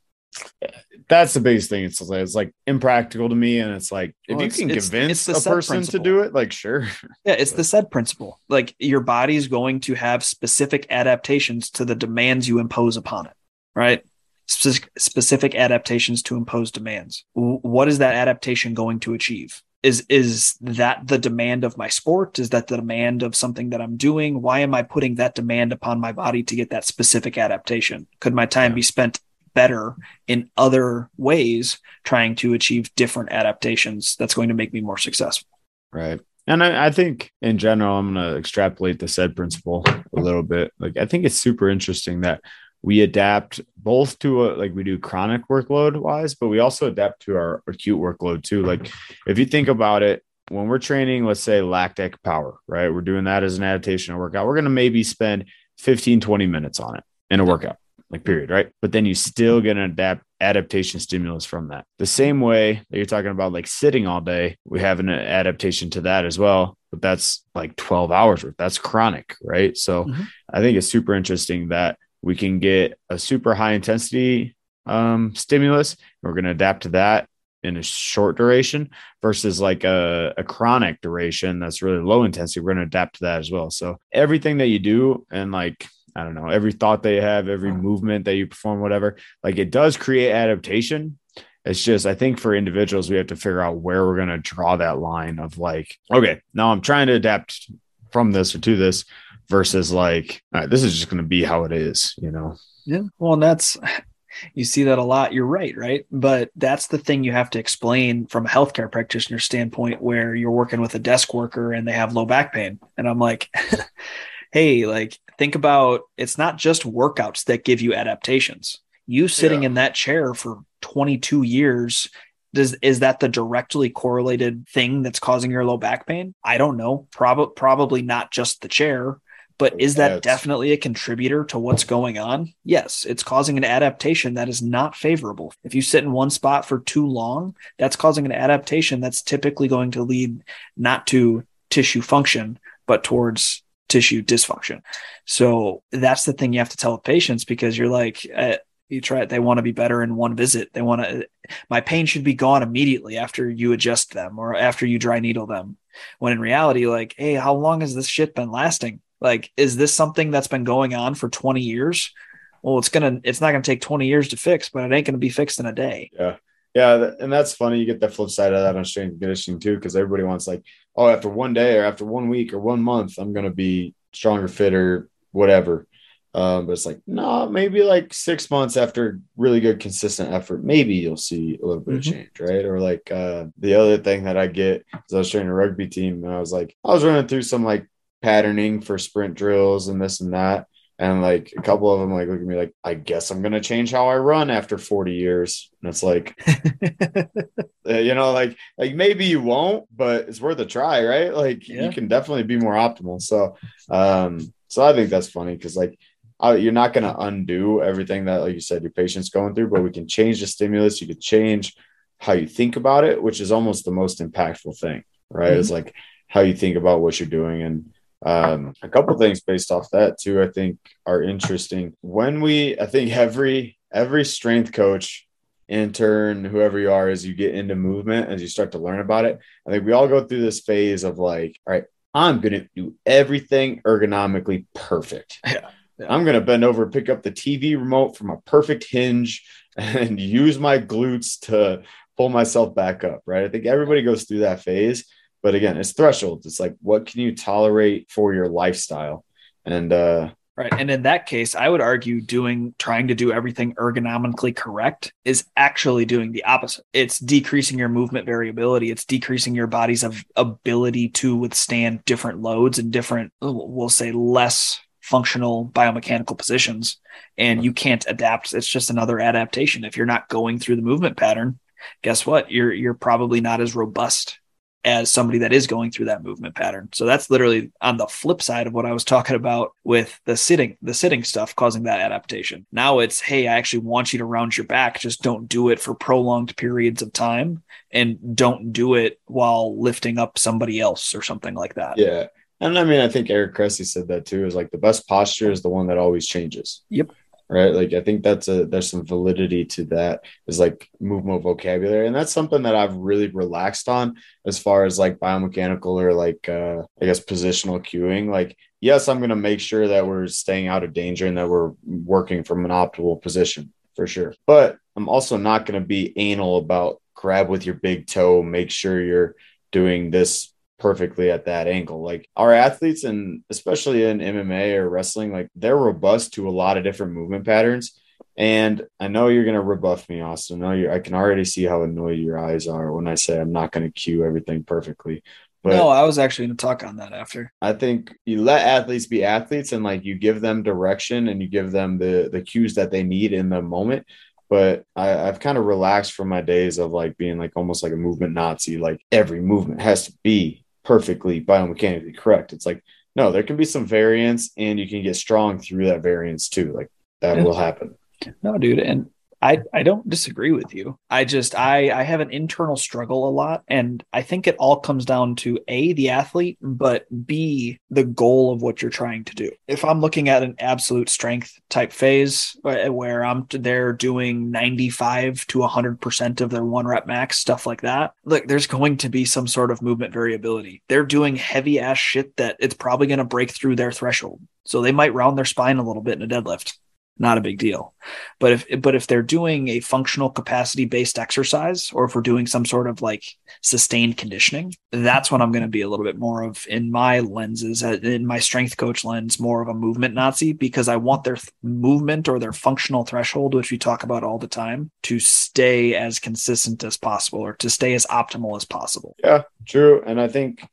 that's 1.09 1.33
the 1.33 1.39
biggest 1.39 1.69
thing. 1.69 1.83
It's 1.85 2.01
like, 2.01 2.21
it's 2.21 2.35
like 2.35 2.53
impractical 2.65 3.29
to 3.29 3.35
me, 3.35 3.59
and 3.59 3.71
it's 3.73 3.91
like 3.91 4.15
if 4.27 4.37
Well, 4.37 4.45
you 4.45 4.51
can 4.51 4.69
it's- 4.69 4.89
convince 4.89 5.27
it's 5.27 5.43
the 5.43 5.49
a 5.49 5.53
person 5.53 5.75
principle. 5.75 5.99
to 5.99 6.03
do 6.03 6.19
it, 6.21 6.33
like 6.33 6.51
sure, 6.51 6.87
Yeah, 7.25 7.33
it's 7.33 7.51
the 7.51 7.63
SAID 7.63 7.91
principle. 7.91 8.39
Like 8.49 8.75
your 8.79 8.99
body's 9.01 9.47
going 9.47 9.81
to 9.81 9.93
have 9.95 10.23
specific 10.23 10.87
adaptations 10.89 11.69
to 11.71 11.85
the 11.85 11.95
demands 11.95 12.47
you 12.47 12.59
impose 12.59 12.97
upon 12.97 13.25
it, 13.27 13.33
right? 13.75 14.03
Spec- 14.47 14.89
specific 14.97 15.55
adaptations 15.55 16.21
to 16.23 16.35
impose 16.35 16.71
demands. 16.71 17.25
What 17.33 17.87
is 17.87 17.99
that 17.99 18.15
adaptation 18.15 18.73
going 18.73 18.99
to 19.01 19.13
achieve? 19.13 19.61
Is 19.81 20.05
is 20.07 20.55
that 20.61 21.07
the 21.07 21.17
demand 21.17 21.63
of 21.65 21.77
my 21.77 21.89
sport? 21.89 22.39
Is 22.39 22.49
that 22.51 22.67
the 22.67 22.77
demand 22.77 23.21
of 23.23 23.35
something 23.35 23.71
that 23.71 23.81
I'm 23.81 23.97
doing? 23.97 24.41
Why 24.41 24.59
am 24.59 24.73
I 24.73 24.81
putting 24.83 25.15
that 25.15 25.35
demand 25.35 25.73
upon 25.73 25.99
my 25.99 26.13
body 26.13 26.41
to 26.43 26.55
get 26.55 26.69
that 26.69 26.85
specific 26.85 27.37
adaptation? 27.37 28.07
Could 28.21 28.33
my 28.33 28.45
time 28.45 28.71
Yeah. 28.71 28.75
be 28.75 28.81
spent 28.81 29.19
better 29.53 29.95
in 30.27 30.49
other 30.57 31.09
ways 31.17 31.79
trying 32.03 32.35
to 32.35 32.53
achieve 32.53 32.93
different 32.95 33.31
adaptations 33.31 34.15
that's 34.17 34.33
going 34.33 34.49
to 34.49 34.55
make 34.55 34.73
me 34.73 34.81
more 34.81 34.97
successful? 34.97 35.49
right. 35.91 36.19
And 36.45 36.61
I, 36.61 36.87
I 36.87 36.91
think 36.91 37.31
in 37.41 37.57
general, 37.57 37.97
I'm 37.97 38.13
going 38.13 38.33
to 38.33 38.37
extrapolate 38.37 38.99
the 38.99 39.07
SAID 39.07 39.33
principle 39.33 39.85
a 39.87 40.19
little 40.19 40.43
bit. 40.43 40.73
Like 40.77 40.97
I 40.97 41.05
think 41.05 41.23
it's 41.23 41.39
super 41.39 41.69
interesting 41.69 42.21
that 42.21 42.41
we 42.83 43.01
adapt 43.01 43.61
both 43.77 44.19
to 44.19 44.45
a, 44.45 44.47
like 44.55 44.75
we 44.75 44.83
do 44.83 44.99
chronic 44.99 45.47
workload 45.47 45.95
wise, 45.99 46.35
but 46.35 46.49
we 46.49 46.59
also 46.59 46.87
adapt 46.87 47.21
to 47.23 47.35
our 47.35 47.63
acute 47.65 47.99
workload 47.99 48.43
too. 48.43 48.61
Like 48.61 48.91
if 49.25 49.39
you 49.39 49.45
think 49.45 49.69
about 49.69 50.03
it, 50.03 50.21
when 50.49 50.67
we're 50.67 50.79
training, 50.79 51.25
let's 51.25 51.39
say 51.39 51.61
lactic 51.61 52.21
power, 52.21 52.59
right? 52.67 52.89
We're 52.93 53.01
doing 53.01 53.23
that 53.23 53.43
as 53.43 53.57
an 53.57 53.63
adaptation 53.63 54.13
or 54.13 54.19
workout. 54.19 54.45
We're 54.45 54.55
going 54.55 54.65
to 54.65 54.69
maybe 54.69 55.01
spend 55.03 55.45
15, 55.79 56.19
20 56.19 56.45
minutes 56.47 56.81
on 56.81 56.97
it 56.97 57.03
in 57.29 57.39
a 57.39 57.45
workout, 57.45 57.77
like 58.09 58.25
period, 58.25 58.49
right? 58.49 58.69
But 58.81 58.91
then 58.91 59.05
you 59.05 59.15
still 59.15 59.61
get 59.61 59.77
an 59.77 59.83
adapt 59.83 60.23
adaptation 60.41 60.99
stimulus 60.99 61.45
from 61.45 61.69
that. 61.69 61.85
The 61.99 62.05
same 62.05 62.41
way 62.41 62.81
that 62.89 62.97
you're 62.97 63.05
talking 63.05 63.31
about 63.31 63.53
like 63.53 63.65
sitting 63.65 64.05
all 64.05 64.19
day, 64.19 64.57
we 64.65 64.81
have 64.81 64.99
an 64.99 65.07
adaptation 65.07 65.89
to 65.91 66.01
that 66.01 66.25
as 66.25 66.37
well. 66.37 66.77
But 66.91 67.01
that's 67.01 67.45
like 67.55 67.77
12 67.77 68.11
hours 68.11 68.43
worth. 68.43 68.55
That's 68.57 68.77
chronic, 68.77 69.37
right? 69.41 69.75
So 69.77 70.03
Mhm. 70.03 70.27
I 70.53 70.59
think 70.59 70.77
it's 70.77 70.89
super 70.89 71.15
interesting 71.15 71.69
that 71.69 71.97
we 72.23 72.35
can 72.35 72.57
get 72.59 72.97
a 73.09 73.19
super 73.19 73.53
high 73.53 73.73
intensity 73.73 74.55
um, 74.85 75.35
stimulus. 75.35 75.97
We're 76.23 76.33
going 76.33 76.45
to 76.45 76.51
adapt 76.51 76.83
to 76.83 76.89
that 76.89 77.27
in 77.61 77.77
a 77.77 77.83
short 77.83 78.37
duration 78.37 78.89
versus 79.21 79.61
like 79.61 79.83
a, 79.83 80.33
a 80.37 80.43
chronic 80.43 81.01
duration 81.01 81.59
that's 81.59 81.81
really 81.81 82.01
low 82.01 82.23
intensity. 82.23 82.61
We're 82.61 82.73
going 82.73 82.89
to 82.89 82.97
adapt 82.97 83.15
to 83.15 83.25
that 83.25 83.39
as 83.39 83.51
well. 83.51 83.69
So 83.69 83.99
everything 84.11 84.57
that 84.57 84.67
you 84.67 84.79
do 84.79 85.25
and 85.31 85.51
like, 85.51 85.87
I 86.15 86.23
don't 86.23 86.35
know, 86.35 86.47
every 86.47 86.71
thought 86.71 87.03
that 87.03 87.13
you 87.13 87.21
have, 87.21 87.49
every 87.49 87.73
movement 87.73 88.25
that 88.25 88.35
you 88.35 88.47
perform, 88.47 88.79
whatever, 88.79 89.17
like 89.43 89.57
it 89.57 89.71
does 89.71 89.97
create 89.97 90.31
adaptation. 90.31 91.19
It's 91.65 91.83
just, 91.83 92.05
I 92.05 92.15
think 92.15 92.39
for 92.39 92.55
individuals, 92.55 93.09
we 93.09 93.17
have 93.17 93.27
to 93.27 93.35
figure 93.35 93.61
out 93.61 93.77
where 93.77 94.05
we're 94.05 94.17
going 94.17 94.27
to 94.27 94.37
draw 94.37 94.77
that 94.77 94.99
line 94.99 95.39
of 95.39 95.57
like, 95.57 95.97
okay, 96.11 96.41
now 96.53 96.71
I'm 96.71 96.81
trying 96.81 97.07
to 97.07 97.13
adapt 97.13 97.69
from 98.11 98.31
this 98.31 98.53
or 98.53 98.59
to 98.59 98.75
this 98.75 99.05
versus 99.49 99.91
like, 99.91 100.41
all 100.53 100.61
right, 100.61 100.69
this 100.69 100.83
is 100.83 100.93
just 100.95 101.09
going 101.09 101.21
to 101.21 101.27
be 101.27 101.43
how 101.43 101.63
it 101.63 101.71
is, 101.71 102.13
you 102.17 102.31
know? 102.31 102.55
Yeah. 102.85 103.03
Well, 103.19 103.33
and 103.33 103.43
that's 103.43 103.77
you 104.53 104.63
see 104.65 104.83
that 104.83 104.97
a 104.97 105.03
lot. 105.03 105.33
You're 105.33 105.45
right, 105.45 105.77
right? 105.77 106.05
But 106.11 106.49
that's 106.55 106.87
the 106.87 106.97
thing 106.97 107.23
you 107.23 107.31
have 107.31 107.49
to 107.51 107.59
explain 107.59 108.25
from 108.27 108.45
a 108.45 108.49
healthcare 108.49 108.91
practitioner 108.91 109.39
standpoint 109.39 110.01
where 110.01 110.33
you're 110.35 110.51
working 110.51 110.81
with 110.81 110.95
a 110.95 110.99
desk 110.99 111.33
worker 111.33 111.71
and 111.73 111.87
they 111.87 111.91
have 111.91 112.13
low 112.13 112.25
back 112.25 112.53
pain. 112.53 112.79
And 112.97 113.07
I'm 113.07 113.19
like, 113.19 113.49
hey, 114.51 114.85
like 114.85 115.19
think 115.37 115.55
about 115.55 116.01
it's 116.17 116.37
not 116.37 116.57
just 116.57 116.83
workouts 116.83 117.45
that 117.45 117.63
give 117.65 117.81
you 117.81 117.93
adaptations. 117.93 118.79
You 119.05 119.27
sitting 119.27 119.63
Yeah. 119.63 119.67
in 119.67 119.73
that 119.75 119.95
chair 119.95 120.33
for 120.33 120.59
22 120.81 121.43
years 121.43 122.09
does 122.53 122.75
is 122.83 122.99
that 122.99 123.19
the 123.19 123.27
directly 123.27 123.89
correlated 123.89 124.67
thing 124.69 125.01
that's 125.01 125.19
causing 125.19 125.49
your 125.49 125.65
low 125.65 125.77
back 125.77 126.05
pain? 126.05 126.35
I 126.43 126.59
don't 126.59 126.77
know. 126.77 127.07
Probably 127.11 127.47
probably 127.55 128.01
not 128.03 128.31
just 128.31 128.61
the 128.61 128.67
chair, 128.67 129.17
but 129.57 129.79
is 129.79 129.95
that 129.95 130.09
That's- 130.09 130.21
definitely 130.21 130.71
a 130.71 130.77
contributor 130.77 131.43
to 131.45 131.59
what's 131.59 131.83
going 131.83 132.17
on? 132.17 132.53
Yes, 132.63 133.05
it's 133.07 133.23
causing 133.23 133.57
an 133.57 133.63
adaptation 133.63 134.35
that 134.35 134.49
is 134.49 134.61
not 134.61 134.95
favorable. 134.95 135.53
If 135.63 135.75
you 135.75 135.81
sit 135.81 136.03
in 136.03 136.11
one 136.11 136.29
spot 136.29 136.65
for 136.65 136.79
too 136.79 137.07
long, 137.07 137.55
that's 137.77 137.95
causing 137.95 138.25
an 138.25 138.31
adaptation 138.31 138.99
that's 138.99 139.21
typically 139.21 139.67
going 139.67 139.91
to 139.91 140.03
lead 140.03 140.43
not 140.75 141.07
to 141.07 141.43
tissue 141.69 142.01
function, 142.01 142.59
but 142.87 143.03
towards 143.03 143.63
tissue 143.89 144.23
dysfunction. 144.23 144.81
So 145.25 145.83
that's 145.91 146.25
the 146.25 146.33
thing 146.33 146.53
you 146.53 146.59
have 146.59 146.69
to 146.69 146.77
tell 146.77 146.97
patients 146.97 147.45
because 147.45 147.77
you're 147.77 147.89
like, 147.89 148.25
uh, 148.35 148.57
you 148.89 149.01
try 149.01 149.21
it, 149.21 149.29
they 149.29 149.39
want 149.39 149.57
to 149.59 149.63
be 149.63 149.71
better 149.71 150.03
in 150.03 150.15
one 150.15 150.35
visit. 150.35 150.69
They 150.73 150.81
want 150.81 151.03
to, 151.03 151.27
my 151.69 151.81
pain 151.81 152.05
should 152.05 152.23
be 152.23 152.33
gone 152.33 152.63
immediately 152.63 153.17
after 153.17 153.49
you 153.49 153.71
adjust 153.73 154.13
them 154.13 154.39
or 154.39 154.55
after 154.55 154.85
you 154.85 154.99
dry 154.99 155.19
needle 155.19 155.47
them. 155.47 155.77
When 156.19 156.33
in 156.33 156.39
reality, 156.39 156.87
like, 156.87 157.13
hey, 157.17 157.35
how 157.35 157.53
long 157.53 157.81
has 157.81 157.93
this 157.93 158.07
shit 158.07 158.35
been 158.35 158.51
lasting? 158.51 158.99
Like, 159.23 159.51
is 159.57 159.77
this 159.77 159.93
something 159.93 160.29
that's 160.29 160.47
been 160.47 160.65
going 160.65 160.93
on 160.93 161.15
for 161.15 161.29
20 161.29 161.61
years? 161.61 162.13
Well, 162.61 162.77
it's 162.77 162.89
gonna, 162.89 163.19
it's 163.23 163.41
not 163.41 163.51
gonna 163.51 163.63
take 163.63 163.81
20 163.81 164.05
years 164.07 164.27
to 164.29 164.37
fix, 164.37 164.69
but 164.69 164.83
it 164.83 164.93
ain't 164.95 165.05
gonna 165.07 165.17
be 165.17 165.29
fixed 165.29 165.59
in 165.59 165.65
a 165.65 165.73
day. 165.73 166.11
Yeah. 166.13 166.35
Yeah. 166.75 167.11
And 167.19 167.31
that's 167.31 167.53
funny. 167.53 167.79
You 167.79 167.85
get 167.85 167.99
the 168.01 168.09
flip 168.09 168.29
side 168.29 168.51
of 168.53 168.61
that 168.61 168.75
on 168.75 168.83
strength 168.85 169.11
and 169.13 169.19
conditioning 169.21 169.59
too, 169.59 169.75
because 169.75 169.95
everybody 169.95 170.23
wants 170.23 170.47
like, 170.47 170.63
oh, 170.95 171.07
after 171.07 171.29
one 171.29 171.53
day 171.53 171.77
or 171.77 171.83
after 171.85 172.03
one 172.05 172.29
week 172.29 172.51
or 172.53 172.59
one 172.59 172.81
month, 172.81 173.17
I'm 173.17 173.33
to 173.33 173.49
be 173.49 173.93
stronger, 174.11 174.47
fitter, 174.47 175.07
whatever. 175.31 175.87
Um, 176.35 176.65
but 176.65 176.71
it's 176.71 176.85
like, 176.87 176.99
no, 177.05 177.47
maybe 177.47 177.83
like 177.83 178.11
six 178.11 178.49
months 178.49 178.75
after 178.75 179.19
really 179.37 179.59
good, 179.59 179.79
consistent 179.79 180.31
effort, 180.33 180.63
maybe 180.63 180.95
you'll 180.95 181.15
see 181.15 181.59
a 181.61 181.65
little 181.65 181.83
bit 181.83 181.93
Mhm. 181.95 181.97
of 181.97 182.03
change, 182.03 182.39
right? 182.39 182.65
Or 182.65 182.79
like 182.79 183.11
uh, 183.11 183.45
the 183.59 183.75
other 183.75 183.97
thing 183.99 184.23
that 184.23 184.35
I 184.35 184.47
get 184.47 184.83
is 185.07 185.13
I 185.13 185.19
was 185.19 185.29
training 185.29 185.49
a 185.49 185.53
rugby 185.53 185.87
team 185.87 186.23
and 186.23 186.33
I 186.33 186.39
was 186.39 186.51
like, 186.51 186.75
I 186.83 186.91
was 186.91 187.03
running 187.03 187.27
through 187.27 187.43
some 187.43 187.63
like 187.63 187.85
patterning 188.23 188.81
for 188.81 188.97
sprint 188.97 189.35
drills 189.35 189.87
and 189.89 190.01
this 190.01 190.21
and 190.21 190.33
that. 190.33 190.65
And 190.99 191.21
like 191.21 191.53
a 191.57 191.61
couple 191.61 191.91
of 191.93 191.99
them 191.99 192.13
like 192.13 192.27
look 192.27 192.39
at 192.39 192.45
me 192.45 192.55
like, 192.55 192.73
I 192.83 192.93
guess 192.93 193.29
I'm 193.29 193.41
gonna 193.41 193.59
change 193.61 193.91
how 193.91 194.07
I 194.07 194.17
run 194.17 194.49
after 194.49 194.77
40 194.77 195.13
years. 195.13 195.69
And 195.81 195.89
it's 195.89 196.01
like, 196.03 196.33
uh, 197.89 197.97
you 197.97 198.13
know, 198.15 198.31
like 198.31 198.57
like 198.77 198.95
maybe 198.95 199.25
you 199.25 199.41
won't, 199.41 199.85
but 199.95 200.29
it's 200.29 200.39
worth 200.41 200.59
a 200.59 200.65
try, 200.65 201.03
right? 201.03 201.33
Like 201.33 201.67
Yeah. 201.67 201.83
you 201.85 201.91
can 201.91 202.07
definitely 202.07 202.43
be 202.43 202.57
more 202.57 202.73
optimal. 202.73 203.21
So 203.21 203.57
um, 203.89 204.53
so 204.67 204.83
I 204.83 204.93
think 204.93 205.09
that's 205.09 205.29
funny 205.29 205.55
because 205.55 205.75
like 205.75 205.99
uh, 206.41 206.53
you're 206.53 206.71
not 206.71 206.93
gonna 206.93 207.15
undo 207.19 207.81
everything 207.81 208.25
that, 208.25 208.37
like 208.41 208.53
you 208.53 208.59
said, 208.59 208.81
your 208.83 208.91
patient's 208.91 209.29
going 209.29 209.55
through, 209.55 209.69
but 209.69 209.83
we 209.83 209.91
can 209.91 210.07
change 210.07 210.39
the 210.39 210.47
stimulus. 210.47 211.01
You 211.01 211.07
could 211.07 211.21
change 211.21 211.75
how 212.19 212.33
you 212.33 212.47
think 212.47 212.75
about 212.75 213.03
it, 213.03 213.21
which 213.21 213.41
is 213.41 213.51
almost 213.51 213.83
the 213.85 213.91
most 213.91 214.19
impactful 214.19 214.77
thing, 214.79 215.03
right? 215.29 215.53
It's 215.53 215.71
like 215.71 215.93
how 216.27 216.41
you 216.41 216.53
think 216.55 216.77
about 216.77 217.01
what 217.01 217.19
you're 217.19 217.29
doing 217.29 217.61
and 217.61 217.93
um, 218.25 218.73
a 218.81 218.89
couple 218.89 219.17
things 219.17 219.41
based 219.41 219.71
off 219.71 219.89
that 219.91 220.17
too 220.19 220.41
i 220.41 220.47
think 220.47 220.77
are 221.05 221.21
interesting 221.21 221.93
when 222.01 222.41
we 222.41 222.79
i 222.79 222.85
think 222.85 223.11
every 223.11 223.77
every 223.91 224.23
strength 224.25 224.71
coach 224.71 225.27
intern 225.67 226.43
whoever 226.45 226.77
you 226.79 226.91
are 226.91 227.09
as 227.09 227.25
you 227.25 227.33
get 227.33 227.55
into 227.55 227.75
movement 227.75 228.29
as 228.29 228.41
you 228.41 228.47
start 228.47 228.71
to 228.71 228.77
learn 228.79 228.99
about 228.99 229.25
it 229.25 229.39
i 229.67 229.71
think 229.71 229.85
we 229.85 229.91
all 229.93 230.07
go 230.07 230.23
through 230.23 230.41
this 230.41 230.59
phase 230.61 231.03
of 231.03 231.17
like 231.17 231.59
all 231.65 231.73
right 231.73 231.85
i'm 232.13 232.39
gonna 232.41 232.65
do 232.75 232.93
everything 233.05 233.81
ergonomically 233.85 234.65
perfect 234.73 235.39
Yeah. 235.45 235.69
Yeah. 235.99 236.07
i'm 236.09 236.25
gonna 236.25 236.41
bend 236.41 236.63
over 236.63 236.89
pick 236.89 237.07
up 237.07 237.21
the 237.21 237.31
tv 237.31 237.77
remote 237.77 238.17
from 238.17 238.31
a 238.31 238.37
perfect 238.41 238.85
hinge 238.89 239.45
and 239.77 240.19
use 240.19 240.57
my 240.57 240.79
glutes 240.79 241.39
to 241.41 241.83
pull 242.17 242.29
myself 242.29 242.73
back 242.73 243.03
up 243.03 243.21
right 243.27 243.43
i 243.43 243.49
think 243.49 243.67
everybody 243.67 244.01
goes 244.01 244.23
through 244.23 244.39
that 244.39 244.61
phase 244.61 245.05
but 245.43 245.53
again 245.53 245.77
it's 245.77 245.93
thresholds 245.93 246.45
it's 246.45 246.59
like 246.59 246.75
what 246.81 247.05
can 247.05 247.21
you 247.21 247.35
tolerate 247.35 248.09
for 248.09 248.33
your 248.33 248.47
lifestyle 248.47 249.23
and 249.65 249.93
uh 249.93 250.29
Right. 250.55 250.71
And 250.71 250.91
in 250.91 251.01
that 251.03 251.25
case, 251.25 251.55
I 251.55 251.67
would 251.67 251.81
argue 251.81 252.21
doing 252.21 252.75
trying 252.77 253.07
to 253.07 253.15
do 253.15 253.33
everything 253.33 253.73
ergonomically 253.73 254.55
correct 254.55 255.11
is 255.25 255.45
actually 255.57 256.05
doing 256.05 256.31
the 256.31 256.43
opposite. 256.43 256.85
It's 256.93 257.17
decreasing 257.17 257.79
your 257.79 257.89
movement 257.89 258.27
variability. 258.27 258.91
It's 258.91 259.05
decreasing 259.05 259.55
your 259.55 259.65
body's 259.65 260.05
ability 260.35 261.09
to 261.09 261.35
withstand 261.35 262.05
different 262.05 262.41
loads 262.41 262.77
and 262.77 262.91
different, 262.91 263.33
we'll 263.41 263.89
say, 263.89 264.11
less 264.11 264.79
functional 265.01 265.71
biomechanical 265.73 266.37
positions. 266.37 266.97
And 267.35 267.63
you 267.63 267.73
can't 267.73 268.05
adapt. 268.07 268.53
It's 268.53 268.67
just 268.67 268.91
another 268.91 269.19
adaptation. 269.19 269.83
If 269.83 269.97
you're 269.97 270.05
not 270.05 270.29
going 270.29 270.59
through 270.59 270.75
the 270.75 270.83
movement 270.83 271.17
pattern, 271.17 271.59
guess 272.03 272.27
what? 272.27 272.51
You're 272.51 272.71
you're 272.71 272.93
probably 272.93 273.41
not 273.41 273.59
as 273.59 273.75
robust 273.75 274.39
as 274.85 275.09
somebody 275.09 275.39
that 275.39 275.53
is 275.53 275.67
going 275.67 275.91
through 275.91 276.05
that 276.05 276.23
movement 276.23 276.55
pattern. 276.55 276.89
So 276.93 277.05
that's 277.05 277.29
literally 277.29 277.71
on 277.81 277.97
the 277.97 278.07
flip 278.07 278.41
side 278.41 278.67
of 278.67 278.73
what 278.73 278.85
I 278.85 278.91
was 278.91 279.03
talking 279.03 279.35
about 279.35 279.73
with 279.83 280.19
the 280.25 280.35
sitting, 280.35 280.77
the 280.81 280.93
sitting 280.93 281.23
stuff 281.23 281.55
causing 281.55 281.83
that 281.83 282.01
adaptation. 282.01 282.65
Now 282.71 282.99
it's, 282.99 283.21
hey, 283.21 283.47
I 283.47 283.53
actually 283.57 283.83
want 283.83 284.11
you 284.13 284.19
to 284.19 284.25
round 284.25 284.57
your 284.57 284.65
back. 284.67 284.99
Just 284.99 285.21
don't 285.23 285.47
do 285.47 285.69
it 285.69 285.79
for 285.79 285.93
prolonged 285.93 286.55
periods 286.57 287.01
of 287.01 287.13
time 287.13 287.63
and 287.91 288.35
don't 288.35 288.73
do 288.73 288.95
it 288.95 289.19
while 289.25 289.79
lifting 289.79 290.17
up 290.17 290.37
somebody 290.37 290.79
else 290.79 291.15
or 291.15 291.21
something 291.21 291.53
like 291.53 291.75
that. 291.75 291.97
yeah 291.97 292.27
and 292.59 292.77
i 292.77 292.83
mean 292.83 292.99
i 292.99 293.07
think 293.07 293.29
eric 293.29 293.53
cressey 293.55 293.85
said 293.85 294.07
that 294.07 294.25
too 294.25 294.45
is 294.45 294.53
like 294.55 294.69
the 294.71 294.77
best 294.77 295.07
posture 295.07 295.51
is 295.51 295.61
the 295.61 295.69
one 295.69 295.87
that 295.87 295.97
always 295.97 296.27
changes 296.27 296.81
Yep. 296.89 297.11
Right? 297.49 297.73
Like 297.73 297.93
i 297.93 298.01
think 298.01 298.23
that's 298.23 298.47
a 298.47 298.65
there's 298.65 298.89
some 298.89 299.05
validity 299.05 299.65
to 299.65 299.85
that 299.85 300.21
is 300.47 300.59
like 300.59 300.89
movement 300.99 301.43
vocabulary. 301.43 302.07
And 302.07 302.15
that's 302.15 302.31
something 302.31 302.63
that 302.63 302.75
i've 302.75 302.95
really 302.95 303.27
relaxed 303.27 303.89
on 303.89 304.15
as 304.45 304.59
far 304.59 304.85
as 304.85 304.99
like 304.99 305.19
biomechanical 305.19 306.01
or 306.01 306.13
like 306.13 306.47
uh 306.49 306.83
i 307.01 307.05
guess 307.05 307.19
positional 307.19 307.83
cueing. 307.83 308.29
Like 308.29 308.57
yes 308.81 309.07
i'm 309.07 309.19
going 309.19 309.29
to 309.29 309.35
make 309.35 309.59
sure 309.59 309.87
that 309.87 310.07
we're 310.07 310.27
staying 310.27 310.67
out 310.67 310.83
of 310.83 310.93
danger 310.93 311.27
and 311.27 311.37
that 311.37 311.49
we're 311.49 311.71
working 311.85 312.43
from 312.43 312.65
an 312.65 312.71
optimal 312.71 313.21
position 313.21 313.71
for 313.95 314.07
sure. 314.07 314.33
But 314.47 314.77
i'm 314.95 315.09
also 315.09 315.37
not 315.37 315.65
going 315.65 315.79
to 315.81 315.87
be 315.87 316.13
anal 316.17 316.57
about 316.57 317.01
grab 317.15 317.49
with 317.49 317.65
your 317.65 317.75
big 317.75 318.05
toe 318.05 318.43
make 318.43 318.69
sure 318.69 319.01
you're 319.01 319.35
doing 319.71 320.11
this 320.11 320.52
perfectly 320.79 321.31
at 321.31 321.45
that 321.45 321.67
angle. 321.67 322.01
Like 322.01 322.29
our 322.35 322.53
athletes 322.53 323.03
and 323.03 323.43
especially 323.49 324.03
in 324.03 324.19
MMA 324.19 324.75
or 324.75 324.89
wrestling, 324.89 325.31
like 325.31 325.49
they're 325.55 325.77
robust 325.77 326.33
to 326.33 326.47
a 326.47 326.51
lot 326.51 326.77
of 326.77 326.83
different 326.83 327.13
movement 327.13 327.45
patterns. 327.45 327.99
And 328.35 328.83
I 328.99 329.07
know 329.07 329.27
you're 329.27 329.43
going 329.43 329.55
to 329.55 329.61
rebuff 329.61 330.09
me, 330.09 330.21
Austin. 330.21 330.63
I 330.63 330.67
know 330.67 330.73
you 330.73 330.91
I 330.91 330.99
can 330.99 331.13
already 331.13 331.45
see 331.45 331.63
how 331.63 331.83
annoyed 331.83 332.19
your 332.19 332.39
eyes 332.39 332.67
are 332.67 332.91
when 332.91 333.07
I 333.07 333.15
say 333.15 333.39
I'm 333.39 333.51
not 333.51 333.71
going 333.71 333.85
to 333.85 333.91
cue 333.91 334.25
everything 334.25 334.63
perfectly. 334.63 335.23
But 335.61 335.75
no, 335.75 335.87
I 335.87 336.03
was 336.03 336.19
actually 336.19 336.47
going 336.47 336.57
to 336.57 336.65
talk 336.65 336.83
on 336.83 336.97
that 336.97 337.13
after. 337.13 337.53
I 337.61 337.71
think 337.71 338.13
you 338.25 338.41
let 338.41 338.67
athletes 338.67 339.07
be 339.07 339.23
athletes 339.23 339.71
and 339.71 339.83
like 339.83 340.03
you 340.03 340.15
give 340.15 340.41
them 340.41 340.61
direction 340.61 341.29
and 341.29 341.41
you 341.41 341.47
give 341.47 341.71
them 341.71 341.97
the 341.97 342.29
the 342.31 342.41
cues 342.41 342.75
that 342.75 342.91
they 342.91 343.03
need 343.03 343.31
in 343.31 343.49
the 343.49 343.61
moment. 343.61 344.05
But 344.49 344.83
I, 344.95 345.27
I've 345.27 345.39
kind 345.39 345.57
of 345.57 345.65
relaxed 345.65 346.13
from 346.13 346.27
my 346.27 346.41
days 346.41 346.79
of 346.79 346.91
like 346.91 347.17
being 347.17 347.37
like 347.37 347.53
almost 347.55 347.81
like 347.81 347.93
a 347.93 347.97
movement 347.97 348.33
Nazi. 348.33 348.77
Like 348.77 348.99
every 349.11 349.41
movement 349.41 349.81
has 349.81 350.07
to 350.07 350.13
be 350.21 350.62
perfectly 350.83 351.41
biomechanically 351.43 352.15
correct. 352.17 352.53
It's 352.53 352.65
like, 352.65 352.83
no, 353.15 353.31
there 353.31 353.43
can 353.43 353.57
be 353.57 353.65
some 353.65 353.85
variance 353.85 354.51
and 354.57 354.79
you 354.79 354.87
can 354.87 355.03
get 355.03 355.15
strong 355.15 355.59
through 355.59 355.85
that 355.85 356.01
variance 356.01 356.49
too. 356.49 356.73
Like 356.73 356.89
that 357.21 357.37
Yeah. 357.37 357.43
will 357.43 357.55
happen. 357.55 357.95
No, 358.41 358.57
dude, 358.57 358.79
and 358.79 359.09
I 359.43 359.61
I 359.73 359.83
don't 359.83 360.09
disagree 360.09 360.53
with 360.53 360.73
you. 360.73 360.97
I 361.09 361.25
just 361.25 361.53
I 361.53 361.91
I 361.91 362.03
have 362.03 362.21
an 362.21 362.31
internal 362.31 362.77
struggle 362.77 363.27
a 363.27 363.29
lot, 363.29 363.63
and 363.67 364.01
I 364.13 364.21
think 364.21 364.47
it 364.47 364.55
all 364.57 364.79
comes 364.79 365.03
down 365.03 365.35
to 365.37 365.59
a 365.67 365.91
the 365.91 366.11
athlete, 366.11 366.57
but 366.61 367.05
b 367.25 367.77
the 367.89 368.05
goal 368.05 368.53
of 368.53 368.61
what 368.61 368.81
you're 368.81 368.89
trying 368.89 369.25
to 369.25 369.35
do. 369.35 369.51
If 369.67 369.83
I'm 369.83 369.99
looking 369.99 370.29
at 370.29 370.43
an 370.43 370.55
absolute 370.59 371.09
strength 371.09 371.59
type 371.69 371.91
phase 371.91 372.55
where 372.61 372.89
where 372.89 373.25
I'm 373.25 373.45
they're 373.49 373.91
doing 373.91 374.49
95 374.49 375.45
to 375.47 375.59
100 375.59 375.99
percent 375.99 376.39
of 376.39 376.49
their 376.49 376.63
one 376.63 376.87
rep 376.87 377.05
max 377.05 377.37
stuff 377.37 377.67
like 377.67 377.81
that, 377.81 378.13
look, 378.23 378.47
there's 378.47 378.67
going 378.67 378.95
to 378.97 379.09
be 379.09 379.25
some 379.25 379.47
sort 379.47 379.71
of 379.71 379.81
movement 379.81 380.13
variability. 380.13 380.83
They're 380.87 381.03
doing 381.03 381.35
heavy 381.35 381.81
ass 381.81 381.97
shit 381.97 382.33
that 382.37 382.55
it's 382.61 382.75
probably 382.75 383.07
going 383.07 383.17
to 383.17 383.25
break 383.25 383.51
through 383.51 383.75
their 383.75 383.91
threshold, 383.91 384.39
so 384.63 384.81
they 384.81 384.93
might 384.93 385.13
round 385.13 385.37
their 385.37 385.43
spine 385.43 385.79
a 385.79 385.83
little 385.85 386.01
bit 386.01 386.21
in 386.21 386.31
a 386.31 386.33
deadlift 386.33 386.77
not 387.17 387.37
a 387.37 387.41
big 387.41 387.59
deal. 387.59 387.93
But 388.39 388.53
if 388.53 388.81
but 388.81 388.95
if 388.95 389.07
they're 389.07 389.21
doing 389.21 389.67
a 389.67 389.79
functional 389.79 390.29
capacity 390.29 390.85
based 390.85 391.19
exercise 391.19 391.91
or 391.93 392.05
if 392.05 392.15
we're 392.15 392.21
doing 392.21 392.47
some 392.47 392.65
sort 392.65 392.87
of 392.87 393.01
like 393.01 393.23
sustained 393.61 394.17
conditioning, 394.17 394.73
that's 394.91 395.31
when 395.31 395.41
I'm 395.41 395.51
going 395.51 395.63
to 395.63 395.69
be 395.69 395.81
a 395.81 395.89
little 395.89 396.05
bit 396.05 396.17
more 396.17 396.41
of 396.41 396.65
in 396.67 396.91
my 396.91 397.19
lenses 397.19 397.83
uh, 397.83 397.99
in 398.01 398.25
my 398.25 398.39
strength 398.39 398.77
coach 398.77 399.05
lens 399.05 399.39
more 399.39 399.61
of 399.61 399.67
a 399.67 399.73
movement 399.73 400.15
Nazi 400.15 400.53
because 400.53 400.87
I 400.87 400.97
want 400.97 401.23
their 401.23 401.35
th- 401.35 401.51
movement 401.61 402.27
or 402.27 402.39
their 402.39 402.53
functional 402.53 403.05
threshold 403.05 403.53
which 403.53 403.71
we 403.71 403.77
talk 403.77 404.03
about 404.03 404.23
all 404.23 404.39
the 404.39 404.47
time 404.47 404.91
to 405.03 405.19
stay 405.19 405.95
as 405.95 406.19
consistent 406.19 406.83
as 406.83 406.97
possible 406.97 407.39
or 407.39 407.53
to 407.53 407.69
stay 407.69 407.93
as 407.93 408.05
optimal 408.07 408.57
as 408.57 408.65
possible. 408.65 409.15
Yeah, 409.23 409.43
true. 409.67 410.03
And 410.05 410.19
I 410.19 410.27
think 410.27 410.67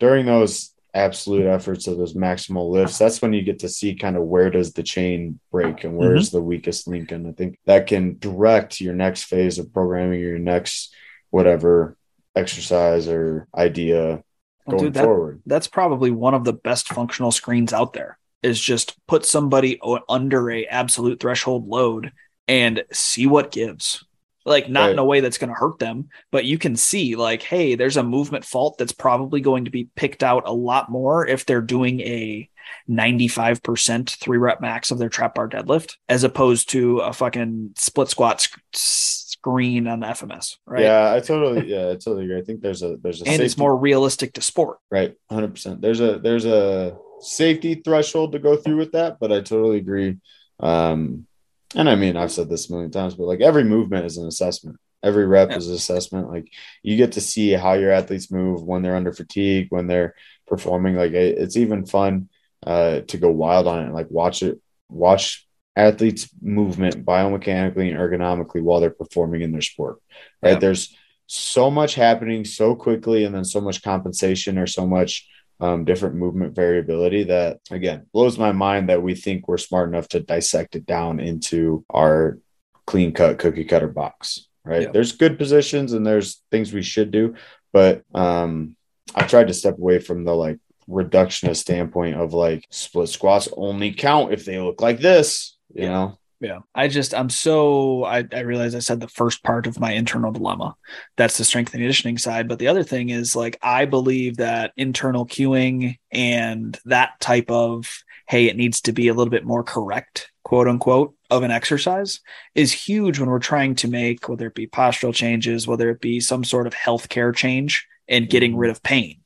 during 0.00 0.26
those 0.26 0.73
absolute 0.94 1.46
efforts 1.46 1.86
of 1.86 1.98
those 1.98 2.14
maximal 2.14 2.70
lifts, 2.70 2.98
that's 2.98 3.20
when 3.20 3.32
you 3.32 3.42
get 3.42 3.58
to 3.60 3.68
see 3.68 3.94
kind 3.94 4.16
of 4.16 4.22
where 4.22 4.50
does 4.50 4.72
the 4.72 4.82
chain 4.82 5.40
break 5.50 5.84
and 5.84 5.96
where's 5.96 6.28
mm-hmm. 6.28 6.36
the 6.38 6.42
weakest 6.42 6.86
link. 6.86 7.10
And 7.12 7.26
I 7.26 7.32
think 7.32 7.58
that 7.66 7.86
can 7.86 8.16
direct 8.18 8.80
your 8.80 8.94
next 8.94 9.24
phase 9.24 9.58
of 9.58 9.72
programming, 9.72 10.20
your 10.20 10.38
next 10.38 10.94
whatever 11.30 11.96
exercise 12.36 13.08
or 13.08 13.48
idea 13.54 14.22
Well, 14.66 14.78
going 14.78 14.84
dude, 14.84 14.94
that- 14.94 15.04
forward. 15.04 15.42
that's 15.46 15.68
probably 15.68 16.10
one 16.10 16.34
of 16.34 16.44
the 16.44 16.52
best 16.52 16.88
functional 16.88 17.32
screens 17.32 17.72
out 17.72 17.92
there 17.92 18.18
is 18.42 18.60
just 18.60 18.94
put 19.06 19.24
somebody 19.24 19.80
under 20.08 20.50
a 20.50 20.66
absolute 20.66 21.18
threshold 21.18 21.66
load 21.66 22.12
and 22.46 22.84
see 22.92 23.26
what 23.26 23.50
gives 23.50 24.04
like 24.44 24.68
not 24.68 24.90
in 24.90 24.98
a 24.98 25.04
way 25.04 25.20
that's 25.20 25.38
going 25.38 25.48
to 25.48 25.54
hurt 25.54 25.78
them 25.78 26.08
but 26.30 26.44
you 26.44 26.58
can 26.58 26.76
see 26.76 27.16
like 27.16 27.42
hey 27.42 27.74
there's 27.74 27.96
a 27.96 28.02
movement 28.02 28.44
fault 28.44 28.76
that's 28.78 28.92
probably 28.92 29.40
going 29.40 29.64
to 29.64 29.70
be 29.70 29.88
picked 29.96 30.22
out 30.22 30.42
a 30.46 30.52
lot 30.52 30.90
more 30.90 31.26
if 31.26 31.46
they're 31.46 31.60
doing 31.60 32.00
a 32.00 32.48
95% 32.88 34.10
three 34.10 34.38
rep 34.38 34.60
max 34.60 34.90
of 34.90 34.98
their 34.98 35.08
trap 35.08 35.34
bar 35.34 35.48
deadlift 35.48 35.96
as 36.08 36.24
opposed 36.24 36.70
to 36.70 37.00
a 37.00 37.12
fucking 37.12 37.72
split 37.76 38.08
squat 38.08 38.40
sc- 38.40 38.58
screen 38.72 39.86
on 39.86 40.00
the 40.00 40.06
fms 40.06 40.56
right 40.66 40.82
Yeah, 40.82 41.12
I 41.12 41.20
totally, 41.20 41.66
yeah, 41.68 41.90
I 41.90 41.94
totally 41.94 42.24
agree. 42.24 42.38
I 42.38 42.42
think 42.42 42.62
there's 42.62 42.82
a 42.82 42.96
there's 42.96 43.20
a 43.20 43.28
and 43.28 43.42
it's 43.42 43.58
more 43.58 43.76
realistic 43.76 44.32
to 44.34 44.40
sport 44.40 44.78
right, 44.90 45.14
hundred 45.30 45.50
percent. 45.50 45.82
There's 45.82 46.00
a 46.00 46.18
there's 46.18 46.46
a 46.46 46.96
safety 47.20 47.74
threshold 47.74 48.32
to 48.32 48.38
go 48.38 48.56
through 48.56 48.76
with 48.76 48.92
that, 48.92 49.18
but 49.20 49.32
I 49.32 49.40
totally 49.40 49.76
agree. 49.78 50.16
Um, 50.60 51.26
and 51.74 51.88
I 51.88 51.94
mean, 51.94 52.16
I've 52.16 52.32
said 52.32 52.48
this 52.48 52.68
a 52.68 52.72
million 52.72 52.90
times, 52.90 53.14
but 53.14 53.24
like 53.26 53.40
every 53.40 53.64
movement 53.64 54.06
is 54.06 54.16
an 54.16 54.26
assessment. 54.26 54.76
Every 55.02 55.26
rep 55.26 55.50
Yeah. 55.50 55.56
is 55.56 55.68
an 55.68 55.74
assessment. 55.74 56.30
Like 56.30 56.50
you 56.82 56.96
get 56.96 57.12
to 57.12 57.20
see 57.20 57.50
how 57.52 57.74
your 57.74 57.90
athletes 57.92 58.30
move 58.30 58.62
when 58.62 58.82
they're 58.82 58.96
under 58.96 59.12
fatigue, 59.12 59.66
when 59.70 59.86
they're 59.86 60.14
performing. 60.46 60.94
Like 60.96 61.12
it- 61.12 61.38
it's 61.38 61.56
even 61.56 61.84
fun 61.86 62.28
uh, 62.66 63.00
to 63.00 63.18
go 63.18 63.30
wild 63.30 63.66
on 63.66 63.86
it. 63.86 63.92
Like 63.92 64.06
watch 64.10 64.42
it, 64.42 64.58
watch 64.88 65.46
athletes' 65.76 66.28
movement 66.40 67.04
biomechanically 67.04 67.90
and 67.90 67.98
ergonomically 67.98 68.62
while 68.62 68.80
they're 68.80 68.90
performing 68.90 69.42
in 69.42 69.52
their 69.52 69.60
sport. 69.60 69.98
Right? 70.42 70.52
Yeah. 70.52 70.58
There's 70.58 70.96
so 71.26 71.70
much 71.70 71.94
happening 71.94 72.44
so 72.44 72.74
quickly, 72.74 73.24
and 73.24 73.34
then 73.34 73.44
so 73.44 73.60
much 73.60 73.82
compensation 73.82 74.58
or 74.58 74.66
so 74.66 74.86
much 74.86 75.28
um, 75.60 75.84
different 75.84 76.16
movement 76.16 76.54
variability 76.54 77.24
that 77.24 77.58
again 77.70 78.06
blows 78.12 78.38
my 78.38 78.52
mind 78.52 78.88
that 78.88 79.02
we 79.02 79.14
think 79.14 79.46
we're 79.46 79.56
smart 79.58 79.88
enough 79.88 80.08
to 80.08 80.20
dissect 80.20 80.74
it 80.76 80.84
down 80.86 81.20
into 81.20 81.84
our 81.90 82.38
clean 82.86 83.12
cut 83.12 83.38
cookie 83.38 83.64
cutter 83.64 83.88
box 83.88 84.48
right 84.64 84.82
Yep. 84.82 84.92
there's 84.92 85.12
good 85.12 85.38
positions 85.38 85.92
and 85.92 86.06
there's 86.06 86.42
things 86.50 86.72
we 86.72 86.82
should 86.82 87.10
do 87.10 87.34
but 87.72 88.02
um 88.14 88.76
i 89.14 89.22
tried 89.26 89.46
to 89.48 89.54
step 89.54 89.78
away 89.78 89.98
from 90.00 90.24
the 90.24 90.34
like 90.34 90.58
reductionist 90.88 91.56
standpoint 91.56 92.16
of 92.16 92.34
like 92.34 92.66
split 92.70 93.08
squats 93.08 93.48
only 93.56 93.92
count 93.92 94.32
if 94.32 94.44
they 94.44 94.58
look 94.58 94.80
like 94.82 94.98
this 94.98 95.56
you 95.72 95.84
Yeah. 95.84 95.88
know 95.90 96.18
Yeah. 96.44 96.58
I 96.74 96.88
just, 96.88 97.14
I'm 97.14 97.30
so, 97.30 98.04
I, 98.04 98.24
I 98.30 98.40
realize 98.40 98.74
I 98.74 98.80
said 98.80 99.00
the 99.00 99.08
first 99.08 99.42
part 99.42 99.66
of 99.66 99.80
my 99.80 99.92
internal 99.92 100.30
dilemma. 100.30 100.74
That's 101.16 101.38
the 101.38 101.44
strength 101.44 101.72
and 101.72 101.80
conditioning 101.80 102.18
side. 102.18 102.48
But 102.48 102.58
the 102.58 102.68
other 102.68 102.82
thing 102.82 103.08
is 103.08 103.34
like, 103.34 103.58
I 103.62 103.86
believe 103.86 104.36
that 104.36 104.72
internal 104.76 105.24
cueing 105.24 105.96
and 106.12 106.78
that 106.84 107.18
type 107.18 107.50
of, 107.50 107.90
hey, 108.28 108.46
it 108.46 108.58
needs 108.58 108.82
to 108.82 108.92
be 108.92 109.08
a 109.08 109.14
little 109.14 109.30
bit 109.30 109.46
more 109.46 109.62
correct, 109.64 110.30
quote 110.42 110.68
unquote, 110.68 111.14
of 111.30 111.44
an 111.44 111.50
exercise 111.50 112.20
is 112.54 112.72
huge 112.72 113.18
when 113.18 113.30
we're 113.30 113.38
trying 113.38 113.74
to 113.76 113.88
make, 113.88 114.28
whether 114.28 114.48
it 114.48 114.54
be 114.54 114.66
postural 114.66 115.14
changes, 115.14 115.66
whether 115.66 115.88
it 115.88 116.02
be 116.02 116.20
some 116.20 116.44
sort 116.44 116.66
of 116.66 116.74
healthcare 116.74 117.34
change 117.34 117.86
and 118.06 118.28
getting 118.28 118.52
Mhm. 118.52 118.58
rid 118.58 118.70
of 118.70 118.82
pain. 118.82 119.20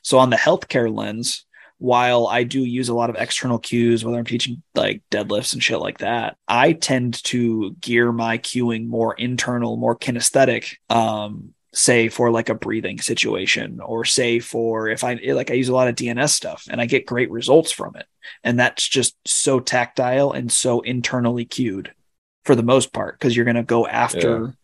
So 0.00 0.18
on 0.18 0.30
the 0.30 0.36
healthcare 0.36 0.90
lens, 0.90 1.44
while 1.78 2.26
I 2.26 2.44
do 2.44 2.64
use 2.64 2.88
a 2.88 2.94
lot 2.94 3.10
of 3.10 3.16
external 3.16 3.58
cues, 3.58 4.04
whether 4.04 4.18
I'm 4.18 4.24
teaching 4.24 4.62
like 4.74 5.02
deadlifts 5.10 5.52
and 5.52 5.62
shit 5.62 5.80
like 5.80 5.98
that, 5.98 6.36
I 6.46 6.72
tend 6.72 7.22
to 7.24 7.74
gear 7.80 8.12
my 8.12 8.38
cueing 8.38 8.86
more 8.86 9.14
internal, 9.14 9.76
more 9.76 9.96
kinesthetic. 9.96 10.76
Um, 10.88 11.54
say 11.74 12.08
for 12.08 12.30
like 12.30 12.48
a 12.48 12.54
breathing 12.54 13.00
situation, 13.00 13.80
or 13.80 14.04
say 14.04 14.38
for 14.38 14.88
if 14.88 15.04
I 15.04 15.14
like 15.14 15.50
I 15.50 15.54
use 15.54 15.68
a 15.68 15.74
lot 15.74 15.88
of 15.88 15.96
DNS 15.96 16.30
stuff 16.30 16.66
and 16.70 16.80
I 16.80 16.86
get 16.86 17.06
great 17.06 17.30
results 17.30 17.72
from 17.72 17.96
it. 17.96 18.06
And 18.42 18.58
that's 18.58 18.86
just 18.86 19.16
so 19.26 19.60
tactile 19.60 20.32
and 20.32 20.50
so 20.50 20.80
internally 20.80 21.44
cued 21.44 21.92
for 22.44 22.54
the 22.54 22.62
most 22.62 22.92
part, 22.92 23.18
because 23.18 23.36
you're 23.36 23.44
gonna 23.44 23.62
go 23.62 23.86
after 23.86 24.54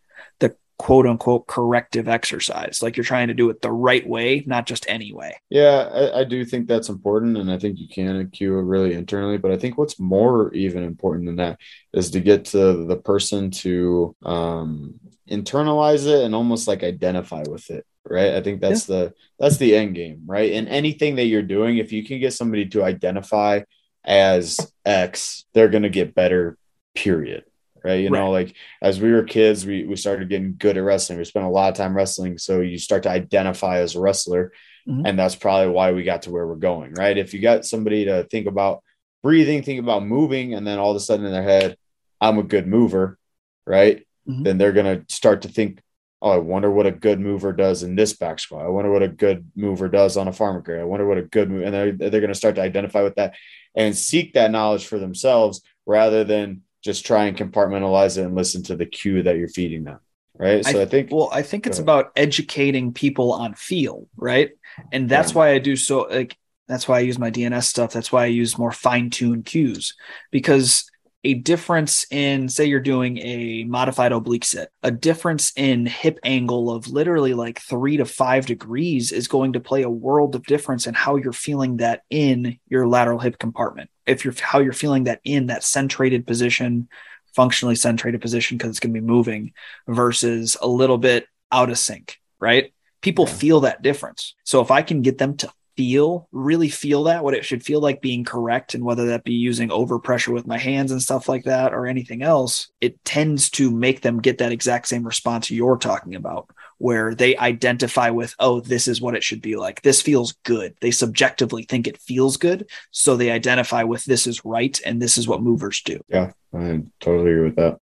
quote 0.81 1.05
unquote 1.05 1.45
corrective 1.45 2.07
exercise. 2.07 2.81
Like 2.81 2.97
you're 2.97 3.03
trying 3.03 3.27
to 3.27 3.35
do 3.35 3.51
it 3.51 3.61
the 3.61 3.71
right 3.71 4.05
way, 4.07 4.43
not 4.47 4.65
just 4.65 4.83
any 4.89 5.13
way. 5.13 5.35
Yeah, 5.47 5.87
I, 5.93 6.21
I 6.21 6.23
do 6.23 6.43
think 6.43 6.67
that's 6.67 6.89
important, 6.89 7.37
and 7.37 7.51
I 7.51 7.59
think 7.59 7.77
you 7.77 7.87
can 7.87 8.27
cue 8.31 8.57
it 8.57 8.63
really 8.63 8.95
internally. 8.95 9.37
But 9.37 9.51
I 9.51 9.57
think 9.57 9.77
what's 9.77 9.99
more 9.99 10.51
even 10.55 10.81
important 10.81 11.27
than 11.27 11.35
that 11.35 11.59
is 11.93 12.09
to 12.11 12.19
get 12.19 12.45
to 12.45 12.87
the 12.87 12.97
person 12.97 13.51
to 13.51 14.15
um, 14.23 14.99
internalize 15.29 16.07
it 16.07 16.23
and 16.23 16.33
almost 16.33 16.67
like 16.67 16.81
identify 16.81 17.43
with 17.47 17.69
it, 17.69 17.85
right? 18.03 18.33
I 18.33 18.41
think 18.41 18.59
that's 18.59 18.85
the 18.85 19.13
that's 19.37 19.57
the 19.57 19.75
end 19.75 19.93
game, 19.93 20.23
right? 20.25 20.51
In 20.51 20.67
anything 20.67 21.15
that 21.17 21.25
you're 21.25 21.43
doing, 21.43 21.77
if 21.77 21.91
you 21.91 22.03
can 22.03 22.19
get 22.19 22.33
somebody 22.33 22.65
to 22.69 22.83
identify 22.83 23.61
as 24.03 24.57
X, 24.83 25.45
they're 25.53 25.69
gonna 25.69 25.89
get 25.89 26.15
better. 26.15 26.57
Period. 26.95 27.43
Right. 27.83 28.01
You 28.01 28.09
know, 28.11 28.29
like 28.31 28.55
as 28.81 28.99
we 28.99 29.11
were 29.11 29.23
kids, 29.23 29.65
we, 29.65 29.85
we 29.85 29.95
started 29.95 30.29
getting 30.29 30.55
good 30.57 30.77
at 30.77 30.83
wrestling. 30.83 31.17
We 31.17 31.25
spent 31.25 31.45
a 31.45 31.49
lot 31.49 31.69
of 31.71 31.75
time 31.77 31.95
wrestling. 31.95 32.37
So 32.37 32.61
you 32.61 32.77
start 32.77 33.03
to 33.03 33.09
identify 33.09 33.79
as 33.79 33.95
a 33.95 33.99
wrestler 34.01 34.51
Mhm. 34.87 35.07
and 35.07 35.19
that's 35.19 35.35
probably 35.35 35.71
why 35.71 35.91
we 35.91 36.03
got 36.03 36.23
to 36.23 36.31
where 36.31 36.47
we're 36.47 36.55
going 36.55 36.93
right 36.95 37.15
if 37.15 37.35
you 37.35 37.39
got 37.39 37.65
somebody 37.67 38.05
to 38.05 38.23
think 38.31 38.47
about 38.47 38.81
breathing 39.21 39.61
think 39.61 39.79
about 39.79 40.03
moving 40.03 40.55
and 40.55 40.65
then 40.65 40.79
all 40.79 40.89
of 40.89 40.95
a 40.97 40.99
sudden 40.99 41.23
in 41.23 41.31
their 41.31 41.43
head 41.43 41.77
i'm 42.19 42.39
a 42.39 42.43
good 42.43 42.65
mover 42.65 43.19
right 43.67 44.07
Mhm. 44.27 44.43
then 44.43 44.57
they're 44.57 44.71
going 44.71 44.87
to 45.05 45.13
start 45.13 45.43
to 45.43 45.49
think 45.49 45.81
oh 46.23 46.31
i 46.31 46.37
wonder 46.37 46.71
what 46.71 46.87
a 46.87 46.91
good 46.91 47.19
mover 47.19 47.53
does 47.53 47.83
in 47.83 47.95
this 47.95 48.13
back 48.13 48.39
squat 48.39 48.65
i 48.65 48.69
wonder 48.69 48.91
what 48.91 49.03
a 49.03 49.07
good 49.07 49.51
mover 49.55 49.87
does 49.87 50.17
on 50.17 50.27
a 50.27 50.33
farmer 50.33 50.63
carry 50.63 50.79
i 50.81 50.83
wonder 50.83 51.05
what 51.07 51.19
a 51.19 51.21
good 51.21 51.51
move 51.51 51.61
and 51.61 51.75
they're, 51.75 51.91
they're 51.91 52.19
going 52.19 52.27
to 52.27 52.33
start 52.33 52.55
to 52.55 52.61
identify 52.63 53.03
with 53.03 53.13
that 53.17 53.35
and 53.75 53.95
seek 53.95 54.33
that 54.33 54.49
knowledge 54.49 54.87
for 54.87 54.97
themselves 54.97 55.61
rather 55.85 56.23
than 56.23 56.63
just 56.83 57.05
try 57.05 57.25
and 57.25 57.37
compartmentalize 57.37 58.17
it 58.17 58.25
and 58.25 58.35
listen 58.35 58.63
to 58.63 58.75
the 58.75 58.85
cue 58.85 59.23
that 59.23 59.37
you're 59.37 59.47
feeding 59.49 59.83
them 59.83 59.99
right 60.37 60.65
so 60.65 60.81
i, 60.81 60.85
think 60.85 61.11
Well, 61.11 61.29
I 61.31 61.41
think 61.41 61.67
it's 61.67 61.77
Go 61.77 61.83
about 61.83 62.11
educating 62.15 62.93
people 62.93 63.33
on 63.33 63.53
feel, 63.53 64.07
right? 64.15 64.51
And 64.91 65.09
that's 65.09 65.31
Yeah. 65.31 65.37
why 65.37 65.49
I 65.51 65.59
do 65.59 65.75
so 65.75 66.07
like 66.09 66.37
that's 66.67 66.87
why 66.87 66.97
I 66.97 67.01
use 67.01 67.19
my 67.19 67.29
DNS 67.29 67.67
stuff. 67.67 67.91
That's 67.91 68.11
why 68.13 68.23
I 68.23 68.27
use 68.27 68.57
more 68.57 68.71
fine-tuned 68.71 69.45
cues 69.45 69.93
because 70.31 70.89
a 71.23 71.33
difference 71.35 72.05
in 72.11 72.47
say 72.49 72.65
you're 72.65 72.79
doing 72.79 73.17
a 73.19 73.65
modified 73.65 74.11
oblique 74.13 74.45
sit, 74.45 74.69
a 74.81 74.89
difference 74.89 75.51
in 75.55 75.85
hip 75.85 76.17
angle 76.23 76.71
of 76.71 76.87
literally 76.87 77.33
like 77.33 77.59
3 77.59 77.97
to 77.97 78.05
5 78.05 78.45
degrees 78.45 79.11
is 79.11 79.27
going 79.27 79.53
to 79.53 79.59
play 79.59 79.83
a 79.83 79.89
world 79.89 80.33
of 80.33 80.43
difference 80.45 80.87
in 80.87 80.93
how 80.93 81.17
you're 81.17 81.33
feeling 81.33 81.77
that 81.77 82.01
in 82.09 82.57
your 82.69 82.87
lateral 82.87 83.19
hip 83.19 83.37
compartment. 83.37 83.89
If 84.11 84.23
you're 84.25 84.33
how 84.41 84.59
you're 84.59 84.73
feeling 84.73 85.05
that 85.05 85.21
in 85.23 85.47
that 85.47 85.61
centrated 85.61 86.25
position, 86.27 86.87
functionally 87.35 87.75
centrated 87.75 88.21
position 88.21 88.57
because 88.57 88.69
it's 88.71 88.79
going 88.79 88.93
to 88.93 88.99
be 89.01 89.05
moving 89.05 89.53
versus 89.87 90.57
a 90.61 90.67
little 90.67 90.97
bit 90.97 91.27
out 91.51 91.69
of 91.69 91.77
sync, 91.77 92.19
right? 92.39 92.73
People 93.01 93.25
Yeah. 93.27 93.33
feel 93.33 93.59
that 93.61 93.81
difference. 93.81 94.35
So 94.43 94.61
if 94.61 94.69
I 94.69 94.81
can 94.81 95.01
get 95.01 95.17
them 95.17 95.37
to 95.37 95.51
feel, 95.75 96.27
really 96.31 96.69
feel 96.69 97.03
that, 97.03 97.23
what 97.23 97.33
it 97.33 97.45
should 97.45 97.63
feel 97.63 97.81
like 97.81 98.01
being 98.01 98.23
correct, 98.23 98.73
and 98.73 98.83
whether 98.83 99.07
that 99.07 99.23
be 99.23 99.33
using 99.33 99.69
overpressure 99.69 100.33
with 100.33 100.47
my 100.47 100.57
hands 100.57 100.91
and 100.91 101.01
stuff 101.01 101.29
like 101.29 101.45
that 101.45 101.73
or 101.73 101.87
anything 101.87 102.21
else, 102.21 102.69
it 102.81 103.03
tends 103.05 103.49
to 103.51 103.71
make 103.71 104.01
them 104.01 104.21
get 104.21 104.37
that 104.39 104.51
exact 104.51 104.87
same 104.87 105.03
response 105.03 105.49
you're 105.49 105.77
talking 105.77 106.15
about, 106.15 106.49
where 106.77 107.13
they 107.15 107.37
identify 107.37 108.09
with, 108.09 108.35
oh, 108.39 108.59
this 108.59 108.87
is 108.87 109.01
what 109.01 109.15
it 109.15 109.23
should 109.23 109.41
be 109.41 109.55
like. 109.55 109.81
This 109.81 110.01
feels 110.01 110.33
good. 110.43 110.75
They 110.81 110.91
subjectively 110.91 111.63
think 111.63 111.87
it 111.87 111.97
feels 111.97 112.37
good. 112.37 112.69
So 112.91 113.15
they 113.15 113.31
identify 113.31 113.83
with 113.83 114.05
this 114.05 114.27
is 114.27 114.43
right 114.45 114.79
and 114.85 115.01
this 115.01 115.17
is 115.17 115.27
what 115.27 115.41
movers 115.41 115.81
do. 115.81 116.01
Yeah, 116.09 116.31
I 116.53 116.81
totally 116.99 117.31
agree 117.31 117.51
with 117.51 117.55
that 117.55 117.79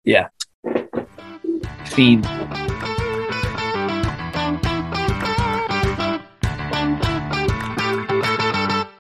Fiend. 1.86 2.69